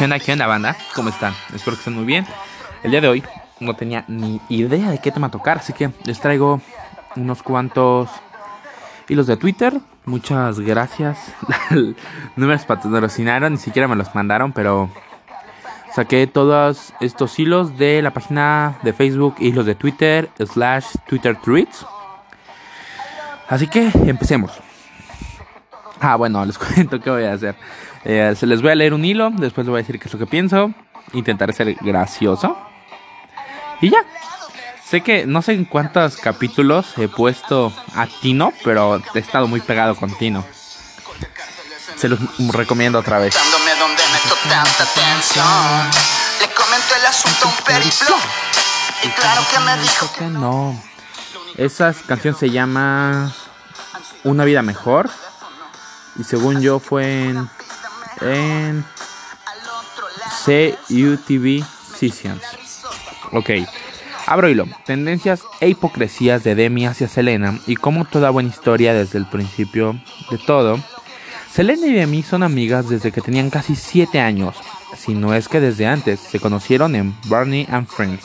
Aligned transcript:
¿Qué 0.00 0.04
onda, 0.04 0.18
qué 0.18 0.32
onda, 0.32 0.46
banda? 0.46 0.76
¿Cómo 0.94 1.10
están? 1.10 1.34
Espero 1.54 1.76
que 1.76 1.80
estén 1.80 1.92
muy 1.92 2.06
bien. 2.06 2.26
El 2.82 2.90
día 2.90 3.02
de 3.02 3.08
hoy 3.08 3.22
no 3.60 3.76
tenía 3.76 4.06
ni 4.08 4.40
idea 4.48 4.90
de 4.90 4.98
qué 4.98 5.12
tema 5.12 5.30
tocar, 5.30 5.58
así 5.58 5.74
que 5.74 5.90
les 6.04 6.18
traigo 6.18 6.62
unos 7.16 7.42
cuantos 7.42 8.08
hilos 9.10 9.26
de 9.26 9.36
Twitter. 9.36 9.78
Muchas 10.06 10.58
gracias. 10.58 11.18
no 11.70 12.46
me 12.46 12.54
los 12.54 12.64
patrocinaron, 12.64 13.52
ni 13.52 13.58
siquiera 13.58 13.88
me 13.88 13.94
los 13.94 14.14
mandaron, 14.14 14.54
pero 14.54 14.88
saqué 15.94 16.26
todos 16.26 16.94
estos 17.02 17.38
hilos 17.38 17.76
de 17.76 18.00
la 18.00 18.14
página 18.14 18.78
de 18.82 18.94
Facebook, 18.94 19.34
hilos 19.38 19.66
de 19.66 19.74
Twitter, 19.74 20.30
slash 20.38 20.86
Twitter 21.06 21.36
Tweets. 21.36 21.84
Así 23.50 23.66
que 23.66 23.90
empecemos. 24.06 24.58
Ah, 26.00 26.16
bueno, 26.16 26.42
les 26.46 26.56
cuento 26.58 26.98
qué 26.98 27.10
voy 27.10 27.24
a 27.24 27.34
hacer. 27.34 27.54
Eh, 28.04 28.34
se 28.36 28.46
les 28.46 28.62
voy 28.62 28.70
a 28.72 28.74
leer 28.74 28.94
un 28.94 29.04
hilo, 29.04 29.30
después 29.30 29.66
les 29.66 29.70
voy 29.70 29.78
a 29.78 29.82
decir 29.82 29.98
qué 29.98 30.08
es 30.08 30.12
lo 30.12 30.18
que 30.18 30.26
pienso. 30.26 30.72
Intentaré 31.12 31.52
ser 31.52 31.74
gracioso. 31.80 32.56
Y 33.80 33.90
ya. 33.90 33.98
Sé 34.84 35.02
que 35.02 35.24
no 35.24 35.40
sé 35.40 35.52
en 35.52 35.64
cuántos 35.66 36.16
capítulos 36.16 36.98
he 36.98 37.06
puesto 37.06 37.72
a 37.94 38.08
Tino, 38.08 38.52
pero 38.64 39.00
he 39.14 39.18
estado 39.20 39.46
muy 39.46 39.60
pegado 39.60 39.94
con 39.94 40.12
Tino. 40.18 40.44
Se 41.94 42.08
los 42.08 42.18
recomiendo 42.52 42.98
otra 42.98 43.18
vez. 43.18 43.36
Le 46.40 46.48
comento 46.54 46.94
el 46.98 47.06
asunto 47.06 47.46
un 47.46 47.64
periplo. 47.64 48.16
Y 49.04 49.08
claro 49.10 49.42
que 49.52 49.60
me 49.60 49.78
dijo 49.82 50.12
que 50.18 50.24
no. 50.24 50.82
Esa 51.56 51.94
canción 52.06 52.34
se 52.34 52.50
llama 52.50 53.32
Una 54.24 54.44
vida 54.44 54.62
mejor. 54.62 55.08
Y 56.18 56.24
según 56.24 56.60
yo 56.60 56.80
fue 56.80 57.28
en 57.28 57.48
en 58.22 58.84
CUTV 60.44 61.64
Sessions. 61.96 62.42
Ok. 63.32 63.50
Abro 64.26 64.48
hilo. 64.48 64.66
Tendencias 64.84 65.42
e 65.60 65.68
hipocresías 65.68 66.44
de 66.44 66.54
Demi 66.54 66.86
hacia 66.86 67.08
Selena 67.08 67.58
y 67.66 67.76
como 67.76 68.04
toda 68.04 68.30
buena 68.30 68.48
historia 68.48 68.94
desde 68.94 69.18
el 69.18 69.26
principio 69.26 70.00
de 70.30 70.38
todo. 70.38 70.78
Selena 71.52 71.86
y 71.86 71.92
Demi 71.92 72.22
son 72.22 72.42
amigas 72.42 72.88
desde 72.88 73.10
que 73.10 73.20
tenían 73.20 73.50
casi 73.50 73.74
7 73.74 74.20
años, 74.20 74.56
si 74.96 75.14
no 75.14 75.34
es 75.34 75.48
que 75.48 75.60
desde 75.60 75.86
antes 75.86 76.20
se 76.20 76.38
conocieron 76.38 76.94
en 76.94 77.16
Barney 77.26 77.66
and 77.70 77.88
Friends. 77.88 78.24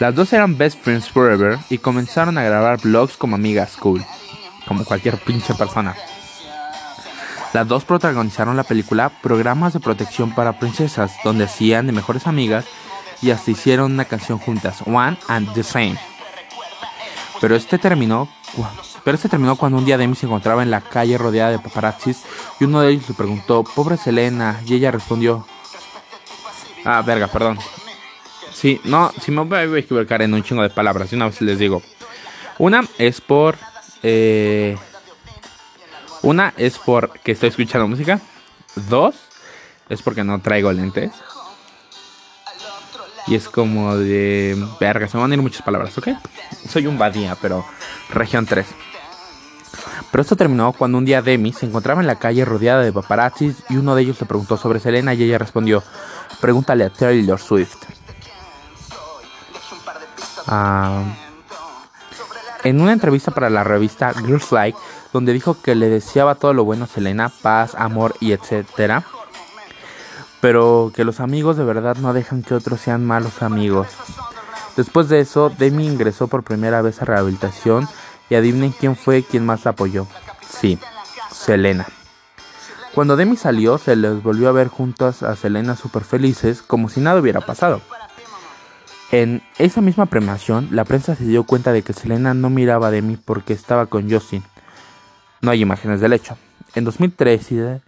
Las 0.00 0.14
dos 0.14 0.32
eran 0.32 0.58
best 0.58 0.82
friends 0.82 1.08
forever 1.08 1.58
y 1.70 1.78
comenzaron 1.78 2.36
a 2.36 2.42
grabar 2.42 2.80
vlogs 2.80 3.16
como 3.16 3.36
amigas 3.36 3.76
cool, 3.76 4.04
como 4.66 4.84
cualquier 4.84 5.18
pinche 5.18 5.54
persona. 5.54 5.94
Las 7.54 7.68
dos 7.68 7.84
protagonizaron 7.84 8.56
la 8.56 8.64
película 8.64 9.10
Programas 9.22 9.72
de 9.72 9.78
Protección 9.78 10.34
para 10.34 10.58
Princesas, 10.58 11.12
donde 11.22 11.44
hacían 11.44 11.86
de 11.86 11.92
mejores 11.92 12.26
amigas 12.26 12.64
y 13.22 13.30
hasta 13.30 13.52
hicieron 13.52 13.92
una 13.92 14.06
canción 14.06 14.38
juntas, 14.38 14.82
One 14.84 15.16
and 15.28 15.54
the 15.54 15.62
Same. 15.62 15.96
Pero 17.40 17.54
este 17.54 17.78
terminó, 17.78 18.28
pero 19.04 19.14
este 19.14 19.28
terminó 19.28 19.54
cuando 19.54 19.78
un 19.78 19.84
día 19.84 19.96
Demi 19.96 20.16
se 20.16 20.26
encontraba 20.26 20.64
en 20.64 20.72
la 20.72 20.80
calle 20.80 21.16
rodeada 21.16 21.52
de 21.52 21.60
paparazzis 21.60 22.24
y 22.58 22.64
uno 22.64 22.80
de 22.80 22.90
ellos 22.90 23.08
le 23.08 23.14
preguntó, 23.14 23.62
pobre 23.62 23.98
Selena, 23.98 24.60
y 24.66 24.74
ella 24.74 24.90
respondió, 24.90 25.46
ah, 26.84 27.02
verga, 27.02 27.28
perdón. 27.28 27.60
Sí, 28.52 28.80
no, 28.82 29.12
si 29.22 29.30
me 29.30 29.42
voy 29.44 29.58
a 29.58 29.78
equivocar 29.78 30.22
en 30.22 30.34
un 30.34 30.42
chingo 30.42 30.62
de 30.62 30.70
palabras, 30.70 31.12
y 31.12 31.14
una 31.14 31.26
vez 31.26 31.40
les 31.40 31.60
digo. 31.60 31.82
Una 32.58 32.84
es 32.98 33.20
por... 33.20 33.56
Eh, 34.02 34.76
una 36.24 36.54
es 36.56 36.78
porque 36.78 37.32
estoy 37.32 37.50
escuchando 37.50 37.86
música. 37.86 38.18
Dos 38.88 39.14
es 39.88 40.02
porque 40.02 40.24
no 40.24 40.40
traigo 40.40 40.72
lentes. 40.72 41.12
Y 43.26 43.34
es 43.34 43.48
como 43.48 43.96
de... 43.96 44.62
Verga, 44.80 45.08
se 45.08 45.16
me 45.16 45.22
van 45.22 45.32
a 45.32 45.34
ir 45.34 45.42
muchas 45.42 45.62
palabras, 45.62 45.96
¿ok? 45.96 46.08
Soy 46.68 46.86
un 46.86 46.98
badía, 46.98 47.36
pero 47.40 47.64
región 48.10 48.44
3. 48.46 48.66
Pero 50.10 50.22
esto 50.22 50.36
terminó 50.36 50.72
cuando 50.72 50.98
un 50.98 51.04
día 51.04 51.22
Demi 51.22 51.52
se 51.52 51.66
encontraba 51.66 52.00
en 52.00 52.06
la 52.06 52.18
calle 52.18 52.44
rodeada 52.44 52.82
de 52.82 52.92
paparazzis 52.92 53.56
y 53.68 53.76
uno 53.76 53.94
de 53.94 54.02
ellos 54.02 54.20
le 54.20 54.26
preguntó 54.26 54.56
sobre 54.56 54.80
Selena 54.80 55.14
y 55.14 55.22
ella 55.22 55.38
respondió, 55.38 55.82
pregúntale 56.40 56.84
a 56.84 56.90
Taylor 56.90 57.40
Swift. 57.40 57.76
Ah, 60.46 61.02
en 62.64 62.80
una 62.80 62.92
entrevista 62.92 63.30
para 63.30 63.50
la 63.50 63.62
revista 63.62 64.12
Girls 64.14 64.50
Like, 64.52 64.78
donde 65.14 65.32
dijo 65.32 65.56
que 65.62 65.76
le 65.76 65.88
deseaba 65.88 66.34
todo 66.34 66.52
lo 66.54 66.64
bueno 66.64 66.84
a 66.84 66.88
Selena, 66.88 67.28
paz, 67.28 67.76
amor 67.76 68.16
y 68.18 68.32
etcétera. 68.32 69.04
Pero 70.40 70.90
que 70.92 71.04
los 71.04 71.20
amigos 71.20 71.56
de 71.56 71.62
verdad 71.62 71.96
no 71.98 72.12
dejan 72.12 72.42
que 72.42 72.52
otros 72.52 72.80
sean 72.80 73.04
malos 73.04 73.40
amigos. 73.40 73.86
Después 74.76 75.08
de 75.08 75.20
eso, 75.20 75.50
Demi 75.56 75.86
ingresó 75.86 76.26
por 76.26 76.42
primera 76.42 76.82
vez 76.82 77.00
a 77.00 77.04
rehabilitación 77.04 77.88
y 78.28 78.34
adivinen 78.34 78.72
quién 78.72 78.96
fue 78.96 79.22
quien 79.22 79.46
más 79.46 79.64
la 79.64 79.70
apoyó. 79.70 80.08
Sí, 80.50 80.80
Selena. 81.30 81.86
Cuando 82.92 83.14
Demi 83.14 83.36
salió, 83.36 83.78
se 83.78 83.94
les 83.94 84.20
volvió 84.20 84.48
a 84.48 84.52
ver 84.52 84.66
juntos 84.66 85.22
a 85.22 85.36
Selena 85.36 85.76
súper 85.76 86.02
felices, 86.02 86.60
como 86.60 86.88
si 86.88 87.00
nada 87.00 87.20
hubiera 87.20 87.40
pasado. 87.40 87.80
En 89.12 89.44
esa 89.58 89.80
misma 89.80 90.06
premiación, 90.06 90.70
la 90.72 90.84
prensa 90.84 91.14
se 91.14 91.22
dio 91.22 91.44
cuenta 91.44 91.70
de 91.70 91.82
que 91.82 91.92
Selena 91.92 92.34
no 92.34 92.50
miraba 92.50 92.88
a 92.88 92.90
Demi 92.90 93.16
porque 93.16 93.52
estaba 93.52 93.86
con 93.86 94.10
Justin. 94.10 94.42
No 95.44 95.50
hay 95.50 95.60
imágenes 95.60 96.00
del 96.00 96.14
hecho. 96.14 96.38
En 96.74 96.84
2013, 96.84 97.82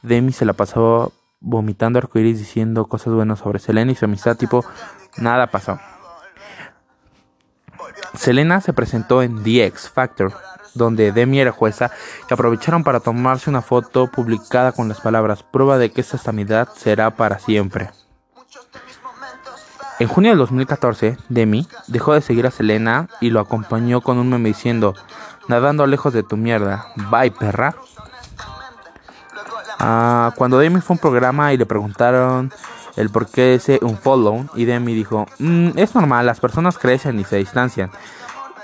Demi 0.00 0.32
se 0.32 0.46
la 0.46 0.54
pasó 0.54 1.12
vomitando 1.40 1.98
arcoíris 1.98 2.38
diciendo 2.38 2.86
cosas 2.86 3.12
buenas 3.12 3.40
sobre 3.40 3.58
Selena 3.58 3.92
y 3.92 3.94
su 3.94 4.06
amistad, 4.06 4.34
tipo, 4.34 4.64
nada 5.18 5.48
pasó. 5.48 5.78
Selena 8.14 8.62
se 8.62 8.72
presentó 8.72 9.22
en 9.22 9.42
The 9.42 9.66
X 9.66 9.90
Factor, 9.90 10.32
donde 10.72 11.12
Demi 11.12 11.38
era 11.38 11.52
jueza, 11.52 11.90
que 12.26 12.32
aprovecharon 12.32 12.82
para 12.82 13.00
tomarse 13.00 13.50
una 13.50 13.60
foto 13.60 14.06
publicada 14.06 14.72
con 14.72 14.88
las 14.88 15.02
palabras 15.02 15.42
prueba 15.42 15.76
de 15.76 15.92
que 15.92 16.00
esta 16.00 16.18
amistad 16.30 16.68
será 16.74 17.10
para 17.10 17.38
siempre. 17.38 17.90
En 19.98 20.08
junio 20.08 20.30
del 20.30 20.38
2014, 20.38 21.18
Demi 21.28 21.68
dejó 21.88 22.14
de 22.14 22.22
seguir 22.22 22.46
a 22.46 22.50
Selena 22.50 23.10
y 23.20 23.28
lo 23.28 23.38
acompañó 23.38 24.00
con 24.00 24.16
un 24.16 24.30
meme 24.30 24.48
diciendo, 24.48 24.94
nadando 25.48 25.86
lejos 25.86 26.12
de 26.12 26.22
tu 26.22 26.36
mierda, 26.36 26.86
bye 27.10 27.30
perra. 27.30 27.74
Ah, 29.78 30.32
cuando 30.36 30.58
Demi 30.58 30.80
fue 30.80 30.94
a 30.94 30.96
un 30.96 31.00
programa 31.00 31.52
y 31.52 31.56
le 31.56 31.66
preguntaron 31.66 32.52
el 32.96 33.10
por 33.10 33.26
qué 33.26 33.54
ese 33.54 33.78
un 33.82 33.96
follow 33.96 34.46
y 34.54 34.64
Demi 34.64 34.94
dijo, 34.94 35.26
mm, 35.38 35.70
es 35.76 35.94
normal, 35.94 36.26
las 36.26 36.40
personas 36.40 36.78
crecen 36.78 37.18
y 37.18 37.24
se 37.24 37.36
distancian. 37.36 37.90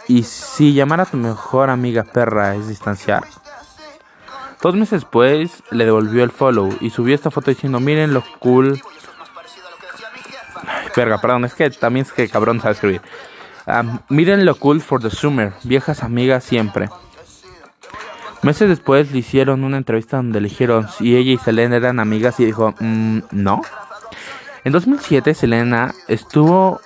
Y 0.07 0.23
si 0.23 0.73
llamar 0.73 1.01
a 1.01 1.07
tu 1.07 1.17
mejor 1.17 1.71
amiga 1.71 2.05
perra 2.05 2.55
es 2.55 2.69
distanciar. 2.69 3.25
Dos 4.61 4.75
meses 4.75 5.03
después 5.03 5.63
le 5.71 5.85
devolvió 5.85 6.25
el 6.25 6.31
follow 6.31 6.77
y 6.81 6.91
subió 6.91 7.15
esta 7.15 7.31
foto 7.31 7.51
diciendo, 7.51 7.79
miren 7.81 8.13
lo 8.13 8.25
cool 8.39 8.81
verga, 10.99 11.19
perdón, 11.19 11.45
es 11.45 11.55
que 11.55 11.71
también 11.71 12.05
es 12.05 12.13
que 12.13 12.29
cabrón 12.29 12.61
sabe 12.61 12.75
escribir. 12.75 13.03
Miren 14.09 14.45
lo 14.45 14.55
cool 14.57 14.81
for 14.81 15.01
the 15.01 15.11
summer, 15.11 15.53
viejas 15.65 16.03
amigas 16.03 16.45
siempre. 16.45 16.89
Meses 18.43 18.69
después 18.69 19.11
le 19.13 19.19
hicieron 19.19 19.65
una 19.65 19.77
entrevista 19.77 20.19
donde 20.19 20.41
le 20.41 20.49
dijeron 20.49 20.89
si 20.89 21.17
ella 21.17 21.33
y 21.33 21.39
Selena 21.39 21.77
eran 21.77 21.99
amigas 21.99 22.39
y 22.39 22.45
dijo, 22.45 22.75
mm, 22.79 23.19
no. 23.33 23.63
En 24.65 24.73
2007 24.73 25.35
Selena 25.35 25.95
estuvo 26.07 26.81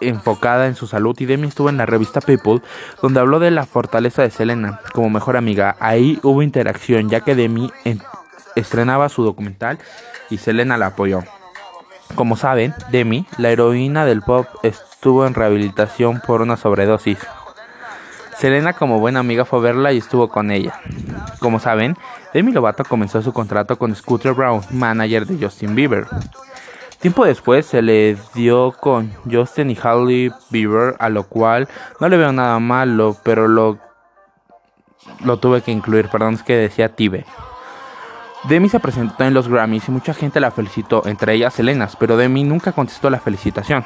enfocada 0.00 0.66
en 0.66 0.74
su 0.74 0.86
salud 0.86 1.16
y 1.18 1.24
Demi 1.24 1.48
estuvo 1.48 1.70
en 1.70 1.78
la 1.78 1.86
revista 1.86 2.20
People 2.20 2.60
donde 3.00 3.20
habló 3.20 3.38
de 3.38 3.50
la 3.50 3.64
fortaleza 3.64 4.22
de 4.22 4.30
Selena 4.30 4.80
como 4.92 5.08
mejor 5.08 5.36
amiga. 5.36 5.76
Ahí 5.80 6.20
hubo 6.22 6.42
interacción 6.42 7.08
ya 7.08 7.20
que 7.20 7.34
Demi 7.34 7.72
estrenaba 8.54 9.08
su 9.08 9.22
documental 9.22 9.78
y 10.30 10.38
Selena 10.38 10.76
la 10.76 10.88
apoyó. 10.88 11.22
Como 12.14 12.36
saben, 12.36 12.74
Demi, 12.90 13.26
la 13.36 13.50
heroína 13.50 14.06
del 14.06 14.22
pop, 14.22 14.46
estuvo 14.62 15.26
en 15.26 15.34
rehabilitación 15.34 16.20
por 16.26 16.40
una 16.40 16.56
sobredosis. 16.56 17.18
Selena 18.38 18.74
como 18.74 19.00
buena 19.00 19.20
amiga 19.20 19.44
fue 19.44 19.58
a 19.58 19.62
verla 19.62 19.92
y 19.92 19.98
estuvo 19.98 20.28
con 20.28 20.50
ella. 20.50 20.80
Como 21.40 21.58
saben, 21.58 21.96
Demi 22.34 22.52
Lovato 22.52 22.84
comenzó 22.84 23.22
su 23.22 23.32
contrato 23.32 23.78
con 23.78 23.94
Scooter 23.94 24.34
Brown, 24.34 24.62
manager 24.70 25.26
de 25.26 25.42
Justin 25.42 25.74
Bieber. 25.74 26.06
Tiempo 27.00 27.24
después 27.24 27.66
se 27.66 27.82
le 27.82 28.16
dio 28.34 28.72
con 28.72 29.12
Justin 29.30 29.70
y 29.70 29.78
Hailey 29.82 30.32
Bieber, 30.50 30.96
a 30.98 31.08
lo 31.08 31.24
cual 31.24 31.68
no 32.00 32.08
le 32.08 32.16
veo 32.16 32.32
nada 32.32 32.58
malo, 32.58 33.16
pero 33.22 33.48
lo, 33.48 33.78
lo 35.24 35.38
tuve 35.38 35.62
que 35.62 35.72
incluir, 35.72 36.08
perdón, 36.08 36.34
es 36.34 36.42
que 36.42 36.56
decía 36.56 36.94
Tibe. 36.94 37.24
Demi 38.48 38.68
se 38.68 38.78
presentó 38.78 39.24
en 39.24 39.34
los 39.34 39.48
Grammys 39.48 39.88
y 39.88 39.90
mucha 39.90 40.14
gente 40.14 40.38
la 40.38 40.52
felicitó, 40.52 41.04
entre 41.06 41.34
ellas 41.34 41.54
Selena, 41.54 41.88
pero 41.98 42.16
Demi 42.16 42.44
nunca 42.44 42.70
contestó 42.70 43.10
la 43.10 43.18
felicitación. 43.18 43.84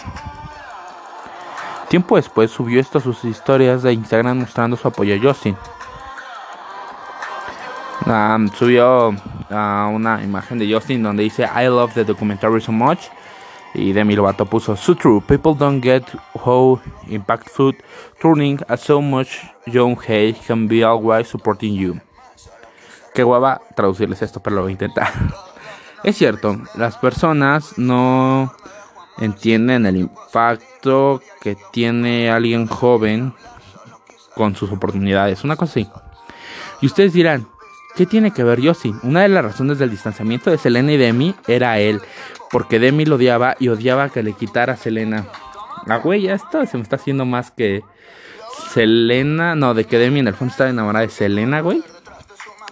Tiempo 1.89 2.17
después 2.17 2.51
subió 2.51 2.79
esto 2.79 2.99
a 2.99 3.01
sus 3.01 3.25
historias 3.25 3.83
de 3.83 3.95
Instagram 3.95 4.41
mostrando 4.41 4.77
su 4.77 4.87
apoyo 4.87 5.15
a 5.15 5.19
Justin. 5.19 5.57
subió 8.55 9.15
una 9.49 10.21
imagen 10.23 10.59
de 10.59 10.73
Justin 10.73 11.03
donde 11.03 11.23
dice 11.23 11.45
I 11.45 11.67
love 11.67 11.95
the 11.95 12.05
documentary 12.05 12.61
so 12.61 12.71
much. 12.71 13.01
Y 13.73 13.93
Demi 13.93 14.15
Lovato 14.15 14.45
puso 14.47 14.77
So 14.77 14.95
true, 14.95 15.23
people 15.23 15.55
don't 15.55 15.83
get 15.83 16.05
how 16.45 16.79
impactful 17.09 17.77
turning 18.21 18.59
at 18.69 18.81
so 18.81 19.01
much 19.01 19.43
young 19.67 19.97
hate 19.97 20.37
can 20.47 20.69
be 20.69 20.85
always 20.85 21.29
supporting 21.29 21.75
you. 21.75 22.01
Qué 23.15 23.23
guava 23.23 23.61
traducirles 23.75 24.23
esto, 24.23 24.41
pero 24.41 24.57
lo 24.57 24.63
voy 24.63 24.71
a 24.71 24.73
intentar. 24.73 25.13
es 26.05 26.17
cierto, 26.17 26.57
las 26.77 26.97
personas 26.97 27.79
no 27.79 28.55
entienden 29.19 29.87
el 29.87 29.97
impacto 29.97 31.21
que 31.41 31.57
tiene 31.73 32.31
alguien 32.31 32.67
joven 32.67 33.35
con 34.35 34.57
sus 34.57 34.71
oportunidades. 34.73 35.45
Una 35.45 35.57
cosa 35.57 35.73
así. 35.73 35.89
Y 36.81 36.87
ustedes 36.87 37.13
dirán, 37.13 37.47
¿qué 37.97 38.07
tiene 38.07 38.33
que 38.33 38.45
ver 38.45 38.61
Yossi? 38.61 38.95
Una 39.03 39.23
de 39.23 39.29
las 39.29 39.45
razones 39.45 39.79
del 39.79 39.91
distanciamiento 39.91 40.51
de 40.51 40.59
Selena 40.59 40.93
y 40.93 40.97
Demi 40.97 41.35
era 41.47 41.79
él, 41.79 42.01
porque 42.51 42.79
Demi 42.79 43.05
lo 43.05 43.17
odiaba 43.17 43.57
y 43.59 43.69
odiaba 43.69 44.09
que 44.09 44.23
le 44.23 44.33
quitara 44.33 44.75
a 44.75 44.77
Selena. 44.77 45.27
La 45.87 45.99
güey, 45.99 46.23
ya 46.23 46.35
esto 46.35 46.65
se 46.67 46.77
me 46.77 46.83
está 46.83 46.97
haciendo 46.97 47.27
más 47.27 47.51
que 47.51 47.83
Selena, 48.73 49.55
no, 49.55 49.75
de 49.75 49.85
que 49.85 49.99
Demi 49.99 50.21
en 50.21 50.29
el 50.29 50.35
fondo 50.35 50.53
estaba 50.53 50.71
enamorada 50.71 51.05
de 51.05 51.13
Selena, 51.13 51.61
güey. 51.61 51.83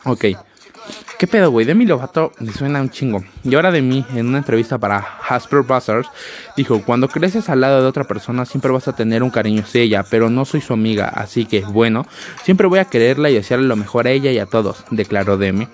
Ok. 0.05 0.25
¿Qué 1.19 1.27
pedo, 1.27 1.51
güey? 1.51 1.67
Demi 1.67 1.85
Lovato 1.85 2.33
me 2.39 2.53
suena 2.53 2.81
un 2.81 2.91
chingo. 2.91 3.25
Y 3.43 3.55
ahora 3.57 3.73
de 3.73 3.83
mí, 3.83 4.05
en 4.15 4.29
una 4.29 4.39
entrevista 4.39 4.79
para 4.79 4.99
Hasper 4.99 5.63
Buzzers, 5.63 6.09
dijo, 6.57 6.83
cuando 6.85 7.09
creces 7.09 7.49
al 7.49 7.61
lado 7.61 7.83
de 7.83 7.89
otra 7.89 8.05
persona 8.05 8.45
siempre 8.45 8.71
vas 8.71 8.87
a 8.87 8.95
tener 8.95 9.25
un 9.25 9.31
cariño 9.31 9.63
hacia 9.63 9.83
ella, 9.83 10.05
pero 10.09 10.31
no 10.31 10.45
soy 10.45 10.61
su 10.61 10.73
amiga, 10.73 11.09
así 11.09 11.45
que, 11.45 11.63
bueno, 11.63 12.07
siempre 12.45 12.69
voy 12.69 12.79
a 12.79 12.85
quererla 12.85 13.31
y 13.31 13.35
desearle 13.35 13.67
lo 13.67 13.75
mejor 13.75 14.07
a 14.07 14.13
ella 14.13 14.31
y 14.31 14.39
a 14.39 14.47
todos, 14.47 14.85
declaró 14.91 15.37
Demi. 15.37 15.67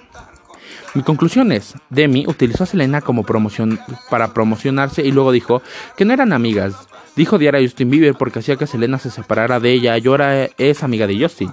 Mi 0.94 1.02
conclusión 1.02 1.52
es, 1.52 1.74
Demi 1.90 2.24
utilizó 2.26 2.64
a 2.64 2.66
Selena 2.66 3.00
como 3.00 3.24
promoción 3.24 3.80
para 4.10 4.32
promocionarse 4.32 5.02
y 5.02 5.12
luego 5.12 5.32
dijo 5.32 5.60
que 5.96 6.04
no 6.04 6.14
eran 6.14 6.32
amigas. 6.32 6.74
Dijo 7.16 7.36
odiar 7.36 7.54
a 7.54 7.60
Justin 7.60 7.90
Bieber 7.90 8.14
porque 8.14 8.38
hacía 8.38 8.56
que 8.56 8.66
Selena 8.66 8.98
se 8.98 9.10
separara 9.10 9.60
de 9.60 9.72
ella 9.72 9.98
y 9.98 10.06
ahora 10.06 10.48
es 10.56 10.82
amiga 10.82 11.06
de 11.06 11.20
Justin. 11.20 11.52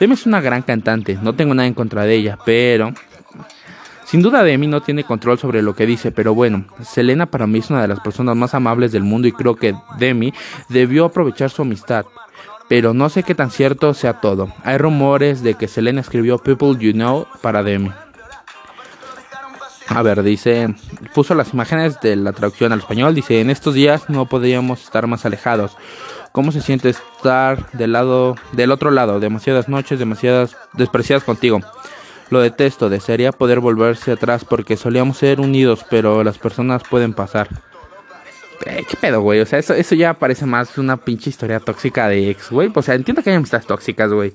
Demi 0.00 0.14
es 0.14 0.24
una 0.24 0.40
gran 0.40 0.62
cantante, 0.62 1.18
no 1.20 1.34
tengo 1.34 1.54
nada 1.54 1.68
en 1.68 1.74
contra 1.74 2.04
de 2.04 2.14
ella, 2.14 2.38
pero 2.46 2.92
sin 4.04 4.22
duda 4.22 4.42
Demi 4.42 4.66
no 4.66 4.80
tiene 4.80 5.04
control 5.04 5.38
sobre 5.38 5.60
lo 5.60 5.76
que 5.76 5.84
dice, 5.84 6.10
pero 6.10 6.34
bueno, 6.34 6.64
Selena 6.82 7.26
para 7.26 7.46
mí 7.46 7.58
es 7.58 7.68
una 7.68 7.82
de 7.82 7.88
las 7.88 8.00
personas 8.00 8.34
más 8.34 8.54
amables 8.54 8.92
del 8.92 9.02
mundo 9.02 9.28
y 9.28 9.32
creo 9.32 9.56
que 9.56 9.74
Demi 9.98 10.32
debió 10.70 11.04
aprovechar 11.04 11.50
su 11.50 11.62
amistad. 11.62 12.06
Pero 12.68 12.94
no 12.94 13.08
sé 13.08 13.24
qué 13.24 13.34
tan 13.34 13.50
cierto 13.50 13.94
sea 13.94 14.20
todo. 14.20 14.52
Hay 14.64 14.78
rumores 14.78 15.42
de 15.42 15.54
que 15.54 15.68
Selena 15.68 16.00
escribió 16.00 16.38
People 16.38 16.76
You 16.78 16.92
Know 16.92 17.26
para 17.42 17.62
Demi. 17.62 17.90
A 19.90 20.02
ver, 20.02 20.22
dice, 20.22 20.72
puso 21.14 21.34
las 21.34 21.52
imágenes 21.52 22.00
de 22.00 22.14
la 22.14 22.32
traducción 22.32 22.72
al 22.72 22.78
español, 22.78 23.12
dice, 23.12 23.40
en 23.40 23.50
estos 23.50 23.74
días 23.74 24.08
no 24.08 24.26
podríamos 24.26 24.84
estar 24.84 25.08
más 25.08 25.26
alejados. 25.26 25.76
¿Cómo 26.30 26.52
se 26.52 26.60
siente 26.60 26.90
estar 26.90 27.68
del 27.72 27.90
lado, 27.92 28.36
del 28.52 28.70
otro 28.70 28.92
lado? 28.92 29.18
Demasiadas 29.18 29.68
noches, 29.68 29.98
demasiadas 29.98 30.56
despreciadas 30.74 31.24
contigo. 31.24 31.60
Lo 32.30 32.40
detesto, 32.40 32.88
desearía 32.88 33.32
poder 33.32 33.58
volverse 33.58 34.12
atrás 34.12 34.44
porque 34.44 34.76
solíamos 34.76 35.16
ser 35.16 35.40
unidos, 35.40 35.84
pero 35.90 36.22
las 36.22 36.38
personas 36.38 36.84
pueden 36.88 37.12
pasar. 37.12 37.48
Eh, 38.66 38.84
¿Qué 38.88 38.96
pedo, 38.96 39.20
güey? 39.22 39.40
O 39.40 39.46
sea, 39.46 39.58
eso, 39.58 39.74
eso 39.74 39.96
ya 39.96 40.14
parece 40.14 40.46
más 40.46 40.78
una 40.78 40.98
pinche 40.98 41.30
historia 41.30 41.58
tóxica 41.58 42.06
de 42.06 42.30
ex, 42.30 42.52
güey. 42.52 42.70
O 42.72 42.82
sea, 42.82 42.94
entiendo 42.94 43.24
que 43.24 43.30
hay 43.30 43.36
amistades 43.36 43.66
tóxicas, 43.66 44.12
güey. 44.12 44.32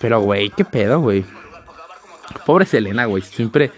Pero, 0.00 0.20
güey, 0.20 0.50
¿qué 0.50 0.64
pedo, 0.64 0.98
güey? 0.98 1.24
Pobre 2.44 2.66
Selena, 2.66 3.04
güey. 3.04 3.22
Siempre 3.22 3.70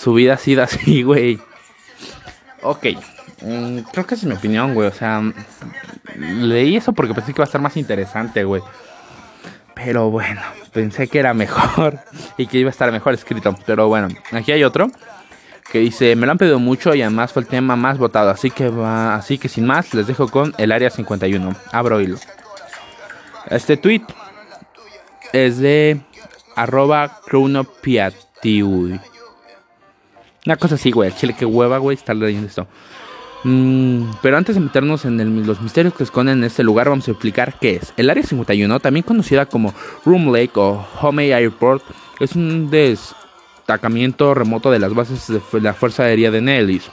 su 0.00 0.14
vida 0.14 0.34
ha 0.34 0.38
sido 0.38 0.62
así, 0.62 1.02
güey. 1.04 1.38
Ok. 2.62 2.86
Mm, 3.42 3.80
creo 3.92 4.06
que 4.06 4.14
es 4.14 4.24
mi 4.24 4.34
opinión, 4.34 4.74
güey. 4.74 4.88
O 4.88 4.92
sea, 4.92 5.22
leí 6.16 6.76
eso 6.76 6.92
porque 6.92 7.14
pensé 7.14 7.32
que 7.32 7.40
iba 7.40 7.44
a 7.44 7.46
estar 7.46 7.60
más 7.60 7.76
interesante, 7.76 8.44
güey. 8.44 8.62
Pero 9.74 10.10
bueno, 10.10 10.40
pensé 10.72 11.08
que 11.08 11.18
era 11.18 11.34
mejor 11.34 12.00
y 12.38 12.46
que 12.46 12.58
iba 12.58 12.68
a 12.68 12.72
estar 12.72 12.90
mejor 12.92 13.12
escrito. 13.14 13.54
Pero 13.66 13.88
bueno, 13.88 14.08
aquí 14.32 14.52
hay 14.52 14.64
otro 14.64 14.90
que 15.70 15.78
dice, 15.78 16.16
me 16.16 16.26
lo 16.26 16.32
han 16.32 16.38
pedido 16.38 16.58
mucho 16.58 16.94
y 16.94 17.02
además 17.02 17.32
fue 17.32 17.42
el 17.42 17.48
tema 17.48 17.76
más 17.76 17.98
votado. 17.98 18.30
Así 18.30 18.50
que 18.50 18.70
va, 18.70 19.14
así 19.14 19.36
que 19.36 19.48
sin 19.48 19.66
más, 19.66 19.92
les 19.92 20.06
dejo 20.06 20.28
con 20.28 20.54
el 20.56 20.72
área 20.72 20.90
51. 20.90 21.54
Abro 21.72 22.00
hilo. 22.00 22.16
Este 23.46 23.76
tweet 23.76 24.02
es 25.32 25.58
de 25.58 26.00
arroba 26.56 27.20
Una 30.46 30.56
cosa 30.56 30.76
así, 30.76 30.90
güey. 30.90 31.12
Chile, 31.12 31.34
que 31.38 31.44
hueva, 31.44 31.78
güey, 31.78 31.96
estar 31.96 32.16
leyendo 32.16 32.46
esto. 32.46 32.66
Mm, 33.44 34.04
pero 34.20 34.36
antes 34.36 34.54
de 34.54 34.60
meternos 34.60 35.04
en 35.04 35.46
los 35.46 35.60
misterios 35.62 35.94
que 35.94 36.02
esconden 36.02 36.38
en 36.38 36.44
este 36.44 36.62
lugar, 36.62 36.88
vamos 36.88 37.08
a 37.08 37.12
explicar 37.12 37.54
qué 37.58 37.76
es. 37.76 37.92
El 37.96 38.10
Área 38.10 38.22
51, 38.22 38.80
también 38.80 39.02
conocida 39.02 39.46
como 39.46 39.74
Room 40.04 40.32
Lake 40.32 40.52
o 40.56 40.86
Homey 41.00 41.32
Airport, 41.32 41.82
es 42.20 42.36
un 42.36 42.70
destacamiento 42.70 44.34
remoto 44.34 44.70
de 44.70 44.78
las 44.78 44.94
bases 44.94 45.26
de 45.28 45.60
la 45.60 45.72
Fuerza 45.72 46.04
Aérea 46.04 46.30
de 46.30 46.42
Nellis. 46.42 46.90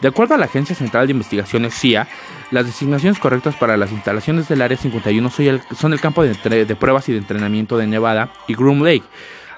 De 0.00 0.08
acuerdo 0.08 0.34
a 0.34 0.38
la 0.38 0.44
Agencia 0.44 0.76
Central 0.76 1.08
de 1.08 1.12
Investigaciones 1.12 1.74
CIA, 1.74 2.06
las 2.52 2.66
designaciones 2.66 3.18
correctas 3.18 3.56
para 3.56 3.76
las 3.76 3.90
instalaciones 3.90 4.48
del 4.48 4.62
Área 4.62 4.78
51 4.78 5.28
son 5.76 5.92
el 5.92 6.00
campo 6.00 6.22
de, 6.22 6.64
de 6.64 6.76
pruebas 6.76 7.08
y 7.08 7.12
de 7.12 7.18
entrenamiento 7.18 7.76
de 7.76 7.88
Nevada 7.88 8.32
y 8.46 8.54
Groom 8.54 8.84
Lake, 8.84 9.02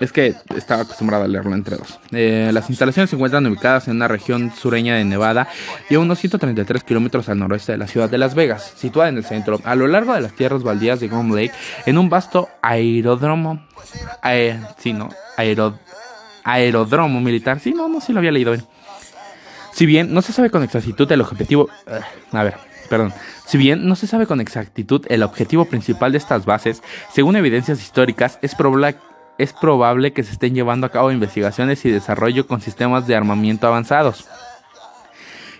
Es 0.00 0.12
que 0.12 0.34
estaba 0.56 0.82
acostumbrado 0.82 1.24
a 1.24 1.28
leerlo 1.28 1.54
entre 1.54 1.76
dos. 1.76 1.98
Eh, 2.12 2.50
las 2.52 2.70
instalaciones 2.70 3.10
se 3.10 3.16
encuentran 3.16 3.44
ubicadas 3.46 3.88
en 3.88 3.96
una 3.96 4.06
región 4.06 4.52
sureña 4.54 4.94
de 4.94 5.04
Nevada 5.04 5.48
y 5.90 5.96
a 5.96 5.98
unos 5.98 6.20
133 6.20 6.84
kilómetros 6.84 7.28
al 7.28 7.38
noroeste 7.38 7.72
de 7.72 7.78
la 7.78 7.88
ciudad 7.88 8.08
de 8.08 8.18
Las 8.18 8.34
Vegas, 8.36 8.72
situada 8.76 9.08
en 9.08 9.16
el 9.16 9.24
centro, 9.24 9.60
a 9.64 9.74
lo 9.74 9.88
largo 9.88 10.14
de 10.14 10.20
las 10.20 10.34
tierras 10.34 10.62
baldías 10.62 11.00
de 11.00 11.08
Groom 11.08 11.34
Lake, 11.34 11.52
en 11.86 11.98
un 11.98 12.08
vasto 12.08 12.48
aeródromo. 12.62 13.66
sí, 14.78 14.92
¿no? 14.92 15.08
aeródromo 16.44 17.20
militar. 17.20 17.60
Sí, 17.60 17.72
no, 17.74 17.88
no, 17.88 18.00
sí 18.00 18.12
lo 18.12 18.20
había 18.20 18.32
leído 18.32 18.52
bien. 18.52 18.64
Si 19.72 19.84
bien 19.86 20.12
no 20.12 20.22
se 20.22 20.32
sabe 20.32 20.50
con 20.50 20.62
exactitud 20.62 21.10
el 21.10 21.20
objetivo. 21.20 21.68
Eh, 21.86 22.00
a 22.32 22.42
ver, 22.42 22.56
perdón. 22.88 23.12
Si 23.46 23.58
bien 23.58 23.86
no 23.86 23.96
se 23.96 24.06
sabe 24.06 24.26
con 24.26 24.40
exactitud 24.40 25.04
el 25.08 25.22
objetivo 25.22 25.64
principal 25.66 26.12
de 26.12 26.18
estas 26.18 26.44
bases, 26.44 26.82
según 27.12 27.36
evidencias 27.36 27.80
históricas, 27.80 28.38
es 28.42 28.54
probable 28.54 28.96
es 29.38 29.52
probable 29.52 30.12
que 30.12 30.24
se 30.24 30.32
estén 30.32 30.54
llevando 30.54 30.86
a 30.86 30.90
cabo 30.90 31.12
investigaciones 31.12 31.84
y 31.84 31.90
desarrollo 31.90 32.46
con 32.46 32.60
sistemas 32.60 33.06
de 33.06 33.16
armamento 33.16 33.66
avanzados 33.66 34.28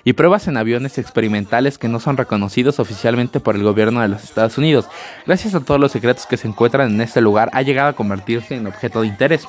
y 0.08 0.14
pruebas 0.14 0.49
en 0.49 0.56
aviones 0.56 0.97
experimentales 0.97 1.76
que 1.76 1.87
no 1.87 2.00
son 2.00 2.16
reconocidos 2.16 2.80
oficialmente 2.80 3.40
por 3.40 3.56
el 3.56 3.62
gobierno 3.62 4.00
de 4.00 4.08
los 4.08 4.25
Estados 4.25 4.56
Unidos. 4.56 4.88
Gracias 5.26 5.54
a 5.54 5.61
todos 5.61 5.78
los 5.78 5.92
secretos 5.92 6.25
que 6.25 6.38
se 6.38 6.49
encuentran 6.49 6.94
en 6.94 7.00
este 7.02 7.20
lugar, 7.20 7.50
ha 7.52 7.61
llegado 7.61 7.90
a 7.90 7.92
convertirse 7.92 8.56
en 8.56 8.66
objeto 8.66 9.02
de 9.02 9.08
interés. 9.08 9.47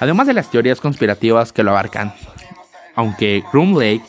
Además 0.00 0.26
de 0.26 0.32
las 0.32 0.50
teorías 0.50 0.80
conspirativas 0.80 1.52
que 1.52 1.62
lo 1.62 1.72
abarcan. 1.72 2.14
Aunque 2.94 3.42
Groom 3.52 3.74
Lake 3.74 4.02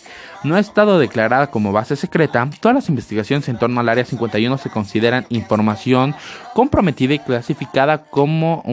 no 0.44 0.56
ha 0.56 0.60
estado 0.60 1.00
declarada 1.00 1.48
como 1.48 1.72
base 1.72 1.96
secreta, 1.96 2.50
todas 2.60 2.76
las 2.76 2.90
investigaciones 2.90 3.48
en 3.50 3.58
torno 3.58 3.80
al 3.80 3.90
Área 3.90 4.06
51 4.06 4.58
se 4.58 4.70
consideran 4.70 5.26
información 5.30 6.16
comprometida 6.54 7.14
y 7.14 7.20
clasificada 7.20 8.04
como, 8.04 8.64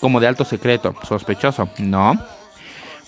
como 0.00 0.20
de 0.20 0.26
alto 0.26 0.44
secreto, 0.44 0.94
sospechoso, 1.02 1.68
¿no? 1.78 2.18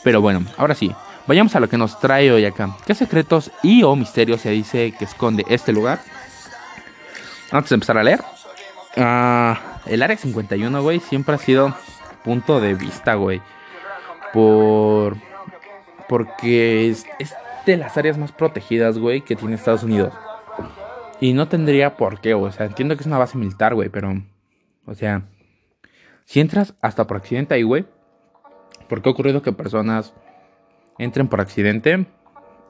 Pero 0.02 0.20
bueno, 0.20 0.44
ahora 0.56 0.74
sí, 0.74 0.92
vayamos 1.26 1.54
a 1.54 1.60
lo 1.60 1.68
que 1.68 1.78
nos 1.78 1.98
trae 2.00 2.30
hoy 2.30 2.44
acá. 2.44 2.76
¿Qué 2.86 2.94
secretos 2.94 3.50
y 3.62 3.82
o 3.82 3.96
misterios 3.96 4.40
se 4.40 4.50
dice 4.50 4.92
que 4.98 5.04
esconde 5.04 5.44
este 5.48 5.72
lugar? 5.72 6.00
Antes 7.50 7.70
de 7.70 7.74
empezar 7.74 7.98
a 7.98 8.02
leer, 8.02 8.20
uh, 8.96 9.54
el 9.86 10.02
Área 10.02 10.16
51, 10.16 10.82
güey, 10.82 11.00
siempre 11.00 11.34
ha 11.34 11.38
sido 11.38 11.74
punto 12.24 12.60
de 12.60 12.74
vista, 12.74 13.14
güey. 13.14 13.40
Por... 14.32 15.16
Porque 16.08 16.90
es 16.90 17.06
de 17.66 17.76
las 17.76 17.96
áreas 17.96 18.18
más 18.18 18.32
protegidas, 18.32 18.98
güey, 18.98 19.22
que 19.22 19.36
tiene 19.36 19.54
Estados 19.54 19.82
Unidos. 19.82 20.12
Y 21.20 21.32
no 21.34 21.48
tendría 21.48 21.96
por 21.96 22.20
qué, 22.20 22.34
o 22.34 22.50
sea, 22.50 22.66
entiendo 22.66 22.96
que 22.96 23.02
es 23.02 23.06
una 23.06 23.18
base 23.18 23.38
militar, 23.38 23.74
güey, 23.74 23.88
pero, 23.88 24.22
o 24.86 24.94
sea, 24.94 25.22
si 26.24 26.40
entras 26.40 26.74
hasta 26.80 27.06
por 27.06 27.16
accidente 27.16 27.54
ahí, 27.54 27.62
güey, 27.62 27.84
porque 28.88 29.08
ha 29.08 29.12
ocurrido 29.12 29.42
que 29.42 29.52
personas 29.52 30.14
entren 30.98 31.28
por 31.28 31.40
accidente, 31.40 32.06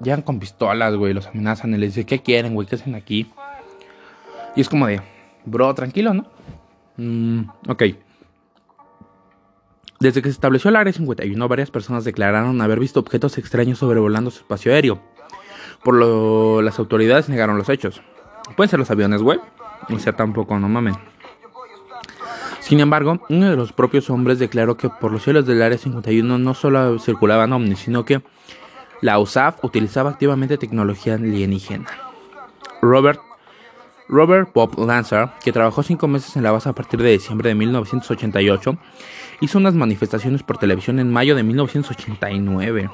llegan 0.02 0.22
con 0.22 0.38
pistolas, 0.38 0.94
güey, 0.96 1.14
los 1.14 1.26
amenazan 1.26 1.74
y 1.74 1.78
les 1.78 1.94
dicen, 1.94 2.06
¿qué 2.06 2.20
quieren, 2.20 2.54
güey? 2.54 2.66
¿Qué 2.66 2.74
hacen 2.74 2.94
aquí? 2.94 3.30
Y 4.54 4.60
es 4.60 4.68
como 4.68 4.86
de, 4.86 5.00
bro, 5.44 5.72
tranquilo, 5.74 6.12
¿no? 6.12 6.26
Mm, 6.96 7.44
ok. 7.68 7.82
Desde 10.02 10.20
que 10.20 10.30
se 10.30 10.32
estableció 10.32 10.68
el 10.68 10.74
Área 10.74 10.92
51, 10.92 11.46
varias 11.46 11.70
personas 11.70 12.02
declararon 12.02 12.60
haber 12.60 12.80
visto 12.80 12.98
objetos 12.98 13.38
extraños 13.38 13.78
sobrevolando 13.78 14.32
su 14.32 14.38
espacio 14.38 14.72
aéreo. 14.72 15.00
Por 15.84 15.94
lo 15.94 16.60
las 16.60 16.80
autoridades 16.80 17.28
negaron 17.28 17.56
los 17.56 17.68
hechos. 17.68 18.02
Pueden 18.56 18.68
ser 18.68 18.80
los 18.80 18.90
aviones, 18.90 19.22
güey. 19.22 19.38
O 19.88 19.98
sea, 20.00 20.12
tampoco, 20.12 20.58
no 20.58 20.68
mamen. 20.68 20.96
Sin 22.58 22.80
embargo, 22.80 23.20
uno 23.28 23.48
de 23.48 23.54
los 23.54 23.72
propios 23.72 24.10
hombres 24.10 24.40
declaró 24.40 24.76
que 24.76 24.88
por 24.88 25.12
los 25.12 25.22
cielos 25.22 25.46
del 25.46 25.62
Área 25.62 25.78
51 25.78 26.36
no 26.36 26.54
solo 26.54 26.98
circulaban 26.98 27.52
ovnis, 27.52 27.78
sino 27.78 28.04
que 28.04 28.22
la 29.02 29.20
USAF 29.20 29.64
utilizaba 29.64 30.10
activamente 30.10 30.58
tecnología 30.58 31.14
alienígena. 31.14 31.86
Robert 32.80 33.20
Robert 34.08 34.50
Bob 34.52 34.78
Lancer, 34.78 35.30
que 35.42 35.52
trabajó 35.52 35.82
cinco 35.82 36.08
meses 36.08 36.36
en 36.36 36.42
la 36.42 36.52
base 36.52 36.68
a 36.68 36.72
partir 36.72 37.02
de 37.02 37.10
diciembre 37.10 37.48
de 37.48 37.54
1988, 37.54 38.76
hizo 39.40 39.58
unas 39.58 39.74
manifestaciones 39.74 40.42
por 40.42 40.58
televisión 40.58 40.98
en 40.98 41.10
mayo 41.10 41.34
de 41.34 41.42
1989. 41.42 42.90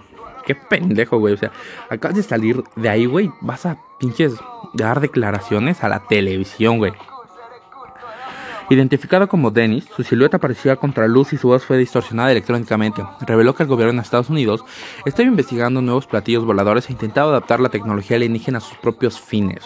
Qué 0.46 0.54
pendejo, 0.54 1.18
güey. 1.18 1.34
O 1.34 1.36
sea, 1.36 1.52
acabas 1.90 2.16
de 2.16 2.22
salir 2.22 2.62
de 2.76 2.88
ahí, 2.88 3.06
güey. 3.06 3.30
Vas 3.40 3.66
a 3.66 3.78
pinches 3.98 4.34
dar 4.72 5.00
declaraciones 5.00 5.84
a 5.84 5.88
la 5.88 6.00
televisión, 6.00 6.78
güey. 6.78 6.92
Identificado 8.70 9.28
como 9.28 9.50
Dennis, 9.50 9.86
su 9.96 10.02
silueta 10.02 10.38
parecía 10.38 10.76
contra 10.76 11.08
luz 11.08 11.32
y 11.32 11.38
su 11.38 11.48
voz 11.48 11.64
fue 11.64 11.78
distorsionada 11.78 12.30
electrónicamente. 12.30 13.02
Reveló 13.26 13.54
que 13.54 13.62
el 13.62 13.68
gobierno 13.68 13.94
de 13.94 14.02
Estados 14.02 14.28
Unidos 14.28 14.62
estaba 15.06 15.26
investigando 15.26 15.80
nuevos 15.80 16.06
platillos 16.06 16.44
voladores 16.44 16.88
e 16.88 16.92
intentaba 16.92 17.30
adaptar 17.30 17.60
la 17.60 17.70
tecnología 17.70 18.16
alienígena 18.16 18.58
a 18.58 18.60
sus 18.60 18.76
propios 18.76 19.18
fines. 19.18 19.64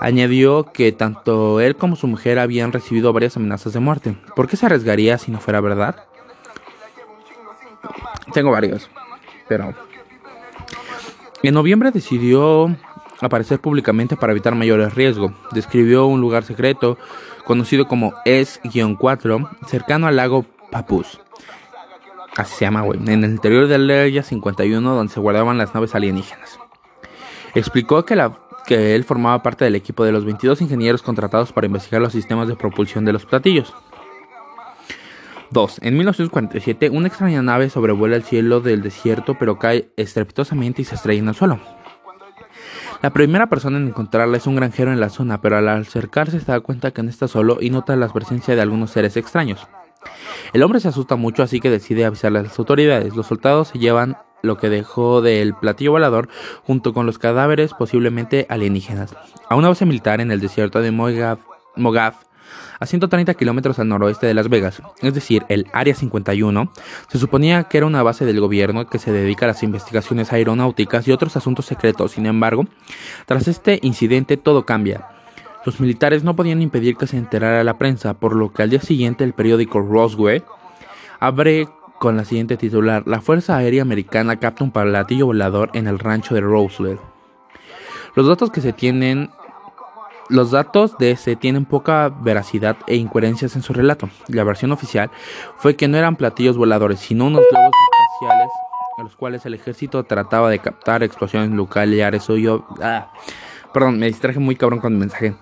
Añadió 0.00 0.64
que 0.72 0.92
tanto 0.92 1.60
él 1.60 1.76
como 1.76 1.96
su 1.96 2.06
mujer 2.06 2.38
habían 2.38 2.72
recibido 2.72 3.12
varias 3.12 3.36
amenazas 3.36 3.72
de 3.72 3.80
muerte. 3.80 4.16
¿Por 4.36 4.48
qué 4.48 4.56
se 4.56 4.66
arriesgaría 4.66 5.18
si 5.18 5.30
no 5.30 5.40
fuera 5.40 5.60
verdad? 5.60 6.04
Tengo 8.32 8.50
varios, 8.50 8.88
pero... 9.48 9.74
En 11.42 11.54
noviembre 11.54 11.90
decidió 11.90 12.76
aparecer 13.20 13.60
públicamente 13.60 14.16
para 14.16 14.32
evitar 14.32 14.54
mayores 14.54 14.94
riesgos. 14.94 15.32
Describió 15.52 16.06
un 16.06 16.20
lugar 16.20 16.44
secreto, 16.44 16.98
conocido 17.44 17.86
como 17.86 18.14
S-4, 18.24 19.48
cercano 19.66 20.06
al 20.06 20.16
lago 20.16 20.44
Papus. 20.70 21.20
Así 22.36 22.54
se 22.54 22.64
llama, 22.64 22.82
güey. 22.82 23.00
En 23.00 23.24
el 23.24 23.30
interior 23.30 23.66
del 23.66 23.90
Área 23.90 24.22
51, 24.22 24.94
donde 24.94 25.12
se 25.12 25.20
guardaban 25.20 25.58
las 25.58 25.74
naves 25.74 25.94
alienígenas. 25.94 26.58
Explicó 27.54 28.04
que 28.04 28.14
la 28.14 28.38
que 28.68 28.94
él 28.94 29.04
formaba 29.04 29.42
parte 29.42 29.64
del 29.64 29.76
equipo 29.76 30.04
de 30.04 30.12
los 30.12 30.26
22 30.26 30.60
ingenieros 30.60 31.00
contratados 31.00 31.54
para 31.54 31.66
investigar 31.66 32.02
los 32.02 32.12
sistemas 32.12 32.48
de 32.48 32.54
propulsión 32.54 33.02
de 33.06 33.14
los 33.14 33.24
platillos. 33.24 33.72
2. 35.50 35.78
En 35.80 35.94
1947, 35.94 36.90
una 36.90 37.08
extraña 37.08 37.40
nave 37.40 37.70
sobrevuela 37.70 38.14
el 38.14 38.24
cielo 38.24 38.60
del 38.60 38.82
desierto 38.82 39.38
pero 39.38 39.58
cae 39.58 39.88
estrepitosamente 39.96 40.82
y 40.82 40.84
se 40.84 40.96
estrella 40.96 41.22
en 41.22 41.28
el 41.28 41.34
suelo. 41.34 41.58
La 43.00 43.10
primera 43.10 43.46
persona 43.46 43.78
en 43.78 43.88
encontrarla 43.88 44.36
es 44.36 44.46
un 44.46 44.56
granjero 44.56 44.92
en 44.92 45.00
la 45.00 45.08
zona, 45.08 45.40
pero 45.40 45.56
al 45.56 45.66
acercarse 45.68 46.38
se 46.38 46.52
da 46.52 46.60
cuenta 46.60 46.90
que 46.90 47.02
no 47.02 47.08
está 47.08 47.26
solo 47.26 47.56
y 47.62 47.70
nota 47.70 47.96
la 47.96 48.12
presencia 48.12 48.54
de 48.54 48.60
algunos 48.60 48.90
seres 48.90 49.16
extraños. 49.16 49.66
El 50.52 50.62
hombre 50.62 50.80
se 50.80 50.88
asusta 50.88 51.16
mucho 51.16 51.42
así 51.42 51.58
que 51.58 51.70
decide 51.70 52.04
avisar 52.04 52.36
a 52.36 52.42
las 52.42 52.58
autoridades. 52.58 53.16
Los 53.16 53.28
soldados 53.28 53.68
se 53.68 53.78
llevan 53.78 54.18
lo 54.42 54.56
que 54.56 54.68
dejó 54.68 55.22
del 55.22 55.54
platillo 55.54 55.92
volador 55.92 56.28
junto 56.64 56.92
con 56.92 57.06
los 57.06 57.18
cadáveres 57.18 57.72
posiblemente 57.74 58.46
alienígenas. 58.48 59.14
A 59.48 59.56
una 59.56 59.68
base 59.68 59.86
militar 59.86 60.20
en 60.20 60.30
el 60.30 60.40
desierto 60.40 60.80
de 60.80 60.90
Mogav, 60.90 61.38
a 62.80 62.86
130 62.86 63.34
kilómetros 63.34 63.78
al 63.78 63.88
noroeste 63.88 64.26
de 64.26 64.34
Las 64.34 64.48
Vegas, 64.48 64.82
es 65.02 65.14
decir, 65.14 65.44
el 65.48 65.66
Área 65.72 65.94
51, 65.94 66.72
se 67.08 67.18
suponía 67.18 67.64
que 67.64 67.78
era 67.78 67.86
una 67.86 68.02
base 68.02 68.24
del 68.24 68.40
gobierno 68.40 68.86
que 68.86 68.98
se 68.98 69.12
dedica 69.12 69.46
a 69.46 69.48
las 69.48 69.62
investigaciones 69.62 70.32
aeronáuticas 70.32 71.06
y 71.08 71.12
otros 71.12 71.36
asuntos 71.36 71.66
secretos. 71.66 72.12
Sin 72.12 72.26
embargo, 72.26 72.66
tras 73.26 73.48
este 73.48 73.80
incidente 73.82 74.36
todo 74.36 74.64
cambia. 74.64 75.08
Los 75.64 75.80
militares 75.80 76.24
no 76.24 76.36
podían 76.36 76.62
impedir 76.62 76.96
que 76.96 77.06
se 77.06 77.18
enterara 77.18 77.64
la 77.64 77.78
prensa, 77.78 78.14
por 78.14 78.34
lo 78.34 78.52
que 78.52 78.62
al 78.62 78.70
día 78.70 78.80
siguiente 78.80 79.24
el 79.24 79.34
periódico 79.34 79.80
Roswell 79.80 80.44
abre 81.20 81.68
con 81.98 82.16
la 82.16 82.24
siguiente 82.24 82.56
titular, 82.56 83.02
la 83.06 83.20
Fuerza 83.20 83.56
Aérea 83.56 83.82
Americana 83.82 84.38
capta 84.38 84.64
un 84.64 84.70
platillo 84.70 85.26
volador 85.26 85.70
en 85.74 85.86
el 85.86 85.98
rancho 85.98 86.34
de 86.34 86.40
Roswell. 86.40 86.98
Los 88.14 88.26
datos 88.26 88.50
que 88.50 88.60
se 88.60 88.72
tienen 88.72 89.30
los 90.28 90.50
datos 90.50 90.98
de 90.98 91.12
ese 91.12 91.36
tienen 91.36 91.64
poca 91.64 92.10
veracidad 92.10 92.76
e 92.86 92.96
incoherencias 92.96 93.56
en 93.56 93.62
su 93.62 93.72
relato. 93.72 94.10
La 94.28 94.44
versión 94.44 94.72
oficial 94.72 95.10
fue 95.56 95.74
que 95.74 95.88
no 95.88 95.96
eran 95.96 96.16
platillos 96.16 96.58
voladores, 96.58 97.00
sino 97.00 97.26
unos 97.26 97.42
globos 97.50 97.72
espaciales 97.72 98.50
a 98.98 99.02
los 99.04 99.16
cuales 99.16 99.46
el 99.46 99.54
ejército 99.54 100.04
trataba 100.04 100.50
de 100.50 100.58
captar 100.58 101.02
explosiones 101.02 101.50
yo... 102.36 102.66
Ah, 102.82 103.12
perdón, 103.72 103.98
me 103.98 104.06
distraje 104.06 104.38
muy 104.38 104.56
cabrón 104.56 104.80
con 104.80 104.92
el 104.92 104.98
mensaje. 104.98 105.34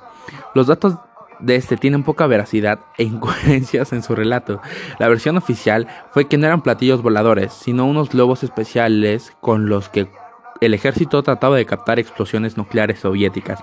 Los 0.55 0.67
datos 0.67 0.97
de 1.41 1.57
este 1.57 1.77
tienen 1.77 2.03
poca 2.03 2.27
veracidad 2.27 2.81
e 2.97 3.05
incoherencias 3.05 3.93
en 3.93 4.03
su 4.03 4.15
relato. 4.15 4.61
La 4.99 5.09
versión 5.09 5.37
oficial 5.37 5.87
fue 6.11 6.29
que 6.29 6.39
no 6.39 6.47
eran 6.47 6.63
platillos 6.63 7.03
voladores, 7.03 7.53
sino 7.53 7.87
unos 7.87 8.11
globos 8.11 8.43
especiales 8.43 9.33
con 9.41 9.69
los 9.69 9.89
que 9.89 10.09
el 10.61 10.75
ejército 10.75 11.23
trataba 11.23 11.57
de 11.57 11.67
captar 11.67 11.99
explosiones 11.99 12.57
nucleares 12.57 13.01
soviéticas. 13.01 13.63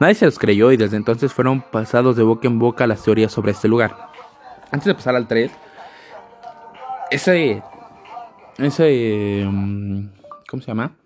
Nadie 0.00 0.14
se 0.14 0.24
los 0.24 0.38
creyó 0.38 0.72
y 0.72 0.76
desde 0.76 0.96
entonces 0.96 1.32
fueron 1.32 1.60
pasados 1.60 2.16
de 2.16 2.22
boca 2.22 2.48
en 2.48 2.58
boca 2.58 2.86
las 2.86 3.02
teorías 3.02 3.32
sobre 3.32 3.52
este 3.52 3.68
lugar. 3.68 3.96
Antes 4.70 4.86
de 4.86 4.94
pasar 4.94 5.14
al 5.14 5.28
3, 5.28 5.50
ese. 7.10 7.62
Ese. 8.58 9.44
Mm, 9.46 10.08
¿Cómo 10.48 10.62
se 10.62 10.68
llama? 10.68 10.96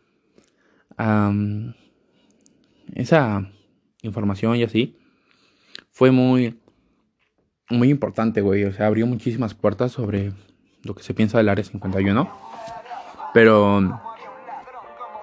esa 2.94 3.50
información 4.02 4.54
y 4.54 4.62
así 4.62 4.96
fue 5.94 6.10
muy, 6.10 6.60
muy 7.70 7.88
importante, 7.88 8.40
güey. 8.40 8.64
O 8.64 8.72
sea, 8.72 8.88
abrió 8.88 9.06
muchísimas 9.06 9.54
puertas 9.54 9.92
sobre 9.92 10.32
lo 10.82 10.94
que 10.94 11.04
se 11.04 11.14
piensa 11.14 11.38
del 11.38 11.48
Área 11.48 11.64
51. 11.64 12.28
Pero 13.32 14.00